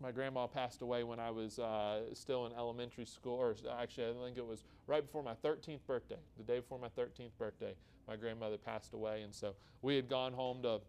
My 0.00 0.10
grandma 0.10 0.46
passed 0.46 0.82
away 0.82 1.04
when 1.04 1.20
I 1.20 1.30
was 1.30 1.58
uh, 1.58 2.14
still 2.14 2.46
in 2.46 2.52
elementary 2.52 3.06
school, 3.06 3.34
or 3.34 3.54
actually, 3.78 4.10
I 4.10 4.24
think 4.24 4.38
it 4.38 4.46
was 4.46 4.64
right 4.86 5.04
before 5.04 5.22
my 5.22 5.34
13th 5.34 5.80
birthday, 5.86 6.18
the 6.36 6.42
day 6.42 6.60
before 6.60 6.78
my 6.78 6.88
13th 6.88 7.30
birthday 7.38 7.74
my 8.08 8.16
grandmother 8.16 8.58
passed 8.58 8.94
away. 8.94 9.22
And 9.22 9.34
so 9.34 9.54
we 9.80 9.96
had 9.96 10.08
gone 10.08 10.32
home 10.32 10.62
to 10.62 10.80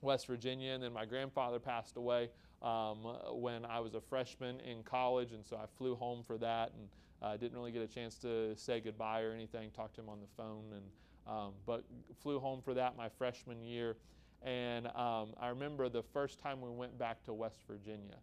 West 0.00 0.26
Virginia, 0.26 0.72
and 0.72 0.82
then 0.82 0.92
my 0.92 1.04
grandfather 1.04 1.58
passed 1.58 1.96
away 1.96 2.30
um, 2.62 2.98
when 3.32 3.64
I 3.64 3.80
was 3.80 3.94
a 3.94 4.00
freshman 4.00 4.60
in 4.60 4.82
college. 4.82 5.32
And 5.32 5.44
so 5.44 5.56
I 5.56 5.66
flew 5.76 5.94
home 5.94 6.22
for 6.22 6.38
that 6.38 6.72
and 6.78 6.88
uh, 7.22 7.36
didn't 7.36 7.56
really 7.56 7.72
get 7.72 7.82
a 7.82 7.88
chance 7.88 8.16
to 8.18 8.56
say 8.56 8.80
goodbye 8.80 9.22
or 9.22 9.32
anything, 9.32 9.70
talk 9.70 9.92
to 9.94 10.00
him 10.00 10.08
on 10.08 10.20
the 10.20 10.26
phone. 10.36 10.64
And, 10.72 10.84
um, 11.26 11.52
but 11.66 11.84
flew 12.22 12.38
home 12.38 12.60
for 12.62 12.74
that 12.74 12.96
my 12.96 13.08
freshman 13.08 13.62
year. 13.62 13.96
And 14.42 14.86
um, 14.88 15.32
I 15.40 15.48
remember 15.48 15.88
the 15.88 16.02
first 16.02 16.38
time 16.38 16.60
we 16.60 16.68
went 16.68 16.98
back 16.98 17.24
to 17.24 17.32
West 17.32 17.60
Virginia. 17.66 18.16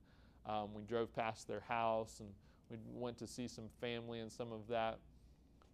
Um, 0.46 0.74
we 0.74 0.84
drove 0.84 1.14
past 1.14 1.48
their 1.48 1.62
house 1.62 2.20
and 2.20 2.30
we 2.70 2.78
went 2.94 3.18
to 3.20 3.28
see 3.28 3.48
some 3.48 3.66
family 3.80 4.20
and 4.20 4.32
some 4.32 4.52
of 4.52 4.68
that. 4.68 5.00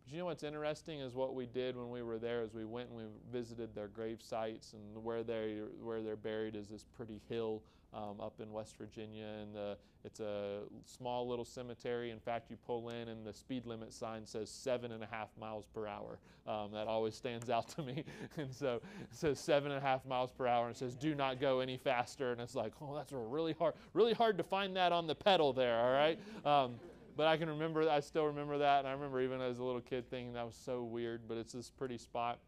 But 0.04 0.14
you 0.14 0.20
know 0.20 0.26
what's 0.26 0.44
interesting 0.44 1.00
is 1.00 1.14
what 1.14 1.36
we 1.36 1.46
did 1.46 1.76
when 1.76 1.90
we 1.90 2.02
were 2.02 2.18
there 2.18 2.42
is 2.42 2.54
we 2.54 2.66
went 2.66 2.90
and 2.90 2.98
we 2.98 3.04
visited 3.32 3.76
their 3.76 3.88
grave 3.88 4.22
sites 4.22 4.74
and 4.74 5.04
where 5.04 5.24
they 5.24 5.60
where 5.82 6.02
they're 6.02 6.16
buried 6.16 6.56
is 6.56 6.68
this 6.68 6.86
pretty 6.96 7.22
hill 7.30 7.62
um, 7.94 8.20
up 8.22 8.40
in 8.42 8.52
West 8.52 8.78
Virginia 8.78 9.26
and 9.42 9.56
the, 9.56 9.78
it's 10.04 10.20
a 10.20 10.62
small 10.86 11.28
little 11.28 11.46
cemetery. 11.46 12.12
In 12.12 12.20
fact, 12.20 12.50
you 12.50 12.58
pull 12.66 12.90
in 12.90 13.08
and 13.10 13.26
the 13.26 13.34
speed 13.34 13.66
limit 13.66 13.94
sign 13.94 14.26
says 14.26 14.50
seven 14.50 14.92
and 14.92 15.04
a 15.04 15.08
half 15.08 15.30
miles 15.40 15.66
per 15.74 15.88
hour. 15.88 16.20
Um, 16.46 16.72
that 16.74 16.88
always 16.88 17.16
stands 17.16 17.50
out 17.50 17.68
to 17.70 17.84
me. 17.84 18.04
and 18.38 18.54
so 18.54 18.82
it 19.02 19.16
says 19.16 19.40
seven 19.40 19.72
and 19.72 19.84
a 19.84 19.86
half 19.86 20.06
miles 20.06 20.32
per 20.32 20.48
hour 20.48 20.68
and 20.68 20.76
it 20.76 20.80
says 20.80 20.96
do 20.96 21.16
not 21.16 21.40
go 21.40 21.60
any 21.60 21.78
faster. 21.78 22.32
And 22.32 22.42
it's 22.42 22.56
like, 22.56 22.74
oh, 22.82 22.96
that's 22.96 23.12
really 23.12 23.54
hard, 23.54 23.74
really 23.94 24.14
hard 24.14 24.38
to 24.38 24.44
find 24.44 24.76
that 24.76 24.92
on 24.92 25.08
the 25.08 25.16
pedal 25.16 25.54
there. 25.54 25.78
All 25.78 25.92
right. 25.92 26.20
Um, 26.46 26.76
but 27.18 27.26
I 27.26 27.36
can 27.36 27.50
remember, 27.50 27.90
I 27.90 28.00
still 28.00 28.26
remember 28.26 28.60
that. 28.60 28.80
And 28.80 28.88
I 28.88 28.92
remember 28.92 29.20
even 29.22 29.42
as 29.42 29.60
a 29.60 29.64
little 29.64 29.82
kid 29.82 30.10
thinking 30.10 30.34
that 30.34 30.46
was 30.46 30.56
so 30.56 30.84
weird, 30.84 31.22
but 31.28 31.38
it's 31.38 31.54
this 31.54 31.72
pretty 31.72 31.98
spot. 31.98 32.40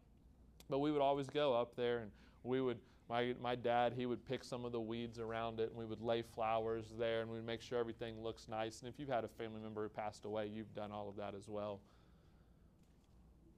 But 0.70 0.80
we 0.80 0.92
would 0.92 1.02
always 1.02 1.28
go 1.28 1.54
up 1.54 1.76
there 1.76 2.00
and 2.00 2.12
we 2.44 2.62
would, 2.62 2.78
my, 3.10 3.34
my 3.42 3.56
dad, 3.56 3.94
he 3.94 4.06
would 4.06 4.24
pick 4.28 4.44
some 4.44 4.66
of 4.66 4.72
the 4.72 4.80
weeds 4.80 5.20
around 5.20 5.60
it 5.60 5.70
and 5.70 5.78
we 5.78 5.86
would 5.86 6.02
lay 6.02 6.22
flowers 6.22 6.94
there 6.98 7.22
and 7.22 7.32
we'd 7.32 7.46
make 7.46 7.62
sure 7.62 7.80
everything 7.80 8.22
looks 8.22 8.48
nice. 8.48 8.82
And 8.82 8.88
if 8.88 9.00
you've 9.00 9.10
had 9.10 9.24
a 9.24 9.28
family 9.28 9.60
member 9.62 9.82
who 9.82 9.90
passed 9.90 10.26
away, 10.26 10.48
you've 10.54 10.74
done 10.76 10.92
all 10.92 11.10
of 11.10 11.16
that 11.16 11.34
as 11.34 11.50
well. 11.50 11.80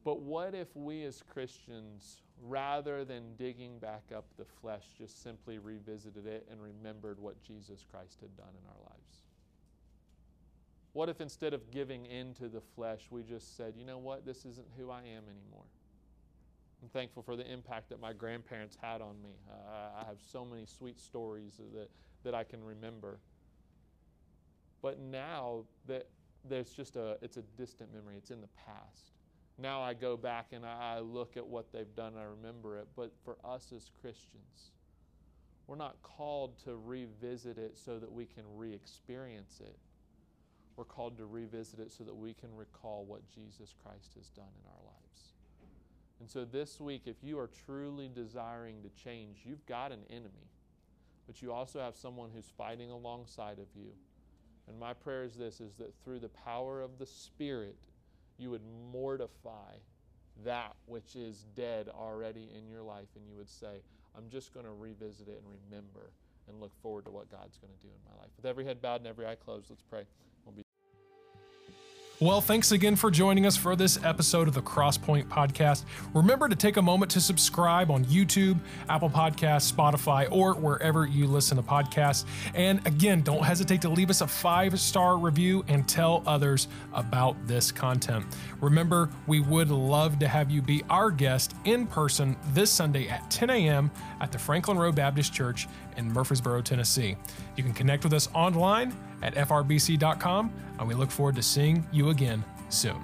But 0.05 0.21
what 0.21 0.55
if 0.55 0.73
we 0.73 1.03
as 1.03 1.21
Christians, 1.21 2.21
rather 2.41 3.03
than 3.03 3.35
digging 3.37 3.77
back 3.77 4.03
up 4.15 4.25
the 4.37 4.45
flesh, 4.45 4.85
just 4.97 5.21
simply 5.21 5.59
revisited 5.59 6.25
it 6.25 6.47
and 6.49 6.59
remembered 6.61 7.19
what 7.19 7.43
Jesus 7.43 7.85
Christ 7.91 8.19
had 8.21 8.35
done 8.37 8.47
in 8.49 8.67
our 8.69 8.89
lives? 8.89 9.25
What 10.93 11.09
if 11.09 11.21
instead 11.21 11.53
of 11.53 11.71
giving 11.71 12.05
in 12.05 12.33
to 12.35 12.47
the 12.47 12.61
flesh, 12.61 13.07
we 13.11 13.21
just 13.23 13.55
said, 13.57 13.75
you 13.77 13.85
know 13.85 13.97
what, 13.97 14.25
this 14.25 14.45
isn't 14.45 14.67
who 14.77 14.89
I 14.89 15.01
am 15.01 15.23
anymore? 15.29 15.65
I'm 16.81 16.89
thankful 16.89 17.21
for 17.21 17.35
the 17.35 17.49
impact 17.51 17.89
that 17.89 17.99
my 17.99 18.13
grandparents 18.13 18.77
had 18.81 19.01
on 19.01 19.21
me. 19.21 19.35
Uh, 19.49 20.01
I 20.01 20.05
have 20.05 20.17
so 20.19 20.43
many 20.43 20.65
sweet 20.65 20.99
stories 20.99 21.59
that, 21.73 21.89
that 22.23 22.33
I 22.33 22.43
can 22.43 22.63
remember. 22.63 23.19
But 24.81 24.99
now 24.99 25.65
that 25.87 26.07
there's 26.43 26.71
just 26.71 26.95
a 26.95 27.17
it's 27.21 27.37
a 27.37 27.43
distant 27.57 27.93
memory. 27.93 28.15
It's 28.17 28.31
in 28.31 28.41
the 28.41 28.49
past. 28.65 29.13
Now 29.57 29.81
I 29.81 29.93
go 29.93 30.17
back 30.17 30.47
and 30.53 30.65
I 30.65 30.99
look 30.99 31.37
at 31.37 31.45
what 31.45 31.71
they've 31.71 31.95
done. 31.95 32.13
I 32.17 32.23
remember 32.23 32.79
it. 32.79 32.87
But 32.95 33.11
for 33.23 33.37
us 33.43 33.71
as 33.75 33.91
Christians, 34.01 34.71
we're 35.67 35.75
not 35.75 36.01
called 36.01 36.57
to 36.63 36.75
revisit 36.75 37.57
it 37.57 37.77
so 37.77 37.99
that 37.99 38.11
we 38.11 38.25
can 38.25 38.43
re-experience 38.55 39.59
it. 39.59 39.77
We're 40.77 40.85
called 40.85 41.17
to 41.17 41.25
revisit 41.25 41.79
it 41.79 41.91
so 41.91 42.03
that 42.05 42.15
we 42.15 42.33
can 42.33 42.55
recall 42.55 43.05
what 43.05 43.21
Jesus 43.29 43.75
Christ 43.83 44.13
has 44.15 44.29
done 44.29 44.45
in 44.63 44.67
our 44.67 44.83
lives. 44.83 44.90
And 46.21 46.29
so 46.29 46.45
this 46.45 46.79
week, 46.79 47.01
if 47.07 47.15
you 47.23 47.39
are 47.39 47.49
truly 47.65 48.07
desiring 48.07 48.83
to 48.83 49.03
change, 49.03 49.39
you've 49.43 49.65
got 49.65 49.91
an 49.91 50.01
enemy, 50.07 50.51
but 51.25 51.41
you 51.41 51.51
also 51.51 51.79
have 51.79 51.95
someone 51.95 52.29
who's 52.31 52.51
fighting 52.55 52.91
alongside 52.91 53.57
of 53.57 53.65
you. 53.75 53.89
And 54.67 54.79
my 54.79 54.93
prayer 54.93 55.23
is 55.23 55.33
this 55.33 55.59
is 55.59 55.73
that 55.79 55.95
through 56.03 56.19
the 56.19 56.29
power 56.29 56.79
of 56.79 56.99
the 56.99 57.07
Spirit, 57.07 57.75
you 58.37 58.51
would 58.51 58.61
mortify 58.91 59.73
that 60.45 60.75
which 60.85 61.15
is 61.15 61.47
dead 61.55 61.89
already 61.89 62.49
in 62.55 62.67
your 62.67 62.83
life, 62.83 63.07
and 63.15 63.27
you 63.27 63.35
would 63.35 63.49
say, 63.49 63.81
I'm 64.15 64.29
just 64.29 64.53
going 64.53 64.67
to 64.67 64.73
revisit 64.73 65.27
it 65.27 65.41
and 65.43 65.59
remember 65.71 66.11
and 66.47 66.61
look 66.61 66.79
forward 66.83 67.05
to 67.05 67.11
what 67.11 67.31
God's 67.31 67.57
going 67.57 67.73
to 67.73 67.81
do 67.81 67.91
in 67.91 68.13
my 68.13 68.21
life. 68.21 68.29
With 68.37 68.45
every 68.45 68.63
head 68.63 68.79
bowed 68.79 69.01
and 69.01 69.07
every 69.07 69.25
eye 69.25 69.35
closed, 69.43 69.71
let's 69.71 69.81
pray. 69.81 70.03
Well, 72.21 72.39
thanks 72.39 72.71
again 72.71 72.95
for 72.97 73.09
joining 73.09 73.47
us 73.47 73.57
for 73.57 73.75
this 73.75 73.97
episode 74.03 74.47
of 74.47 74.53
the 74.53 74.61
Crosspoint 74.61 75.23
Podcast. 75.23 75.85
Remember 76.13 76.47
to 76.47 76.55
take 76.55 76.77
a 76.77 76.81
moment 76.81 77.09
to 77.13 77.19
subscribe 77.19 77.89
on 77.89 78.05
YouTube, 78.05 78.59
Apple 78.89 79.09
Podcasts, 79.09 79.73
Spotify, 79.73 80.27
or 80.29 80.53
wherever 80.53 81.07
you 81.07 81.25
listen 81.25 81.57
to 81.57 81.63
podcasts. 81.63 82.25
And 82.53 82.85
again, 82.85 83.21
don't 83.21 83.43
hesitate 83.43 83.81
to 83.81 83.89
leave 83.89 84.11
us 84.11 84.21
a 84.21 84.27
five 84.27 84.79
star 84.79 85.17
review 85.17 85.65
and 85.67 85.89
tell 85.89 86.21
others 86.27 86.67
about 86.93 87.35
this 87.47 87.71
content. 87.71 88.23
Remember, 88.59 89.09
we 89.25 89.39
would 89.39 89.71
love 89.71 90.19
to 90.19 90.27
have 90.27 90.51
you 90.51 90.61
be 90.61 90.83
our 90.91 91.09
guest 91.09 91.55
in 91.65 91.87
person 91.87 92.37
this 92.53 92.69
Sunday 92.69 93.07
at 93.07 93.31
10 93.31 93.49
a.m. 93.49 93.89
at 94.19 94.31
the 94.31 94.37
Franklin 94.37 94.77
Road 94.77 94.93
Baptist 94.93 95.33
Church 95.33 95.67
in 95.97 96.13
Murfreesboro, 96.13 96.61
Tennessee. 96.61 97.17
You 97.55 97.63
can 97.63 97.73
connect 97.73 98.03
with 98.03 98.13
us 98.13 98.29
online 98.35 98.93
at 99.21 99.35
frbc.com, 99.35 100.53
and 100.79 100.87
we 100.87 100.93
look 100.93 101.11
forward 101.11 101.35
to 101.35 101.43
seeing 101.43 101.85
you 101.91 102.09
again 102.09 102.43
soon. 102.69 103.01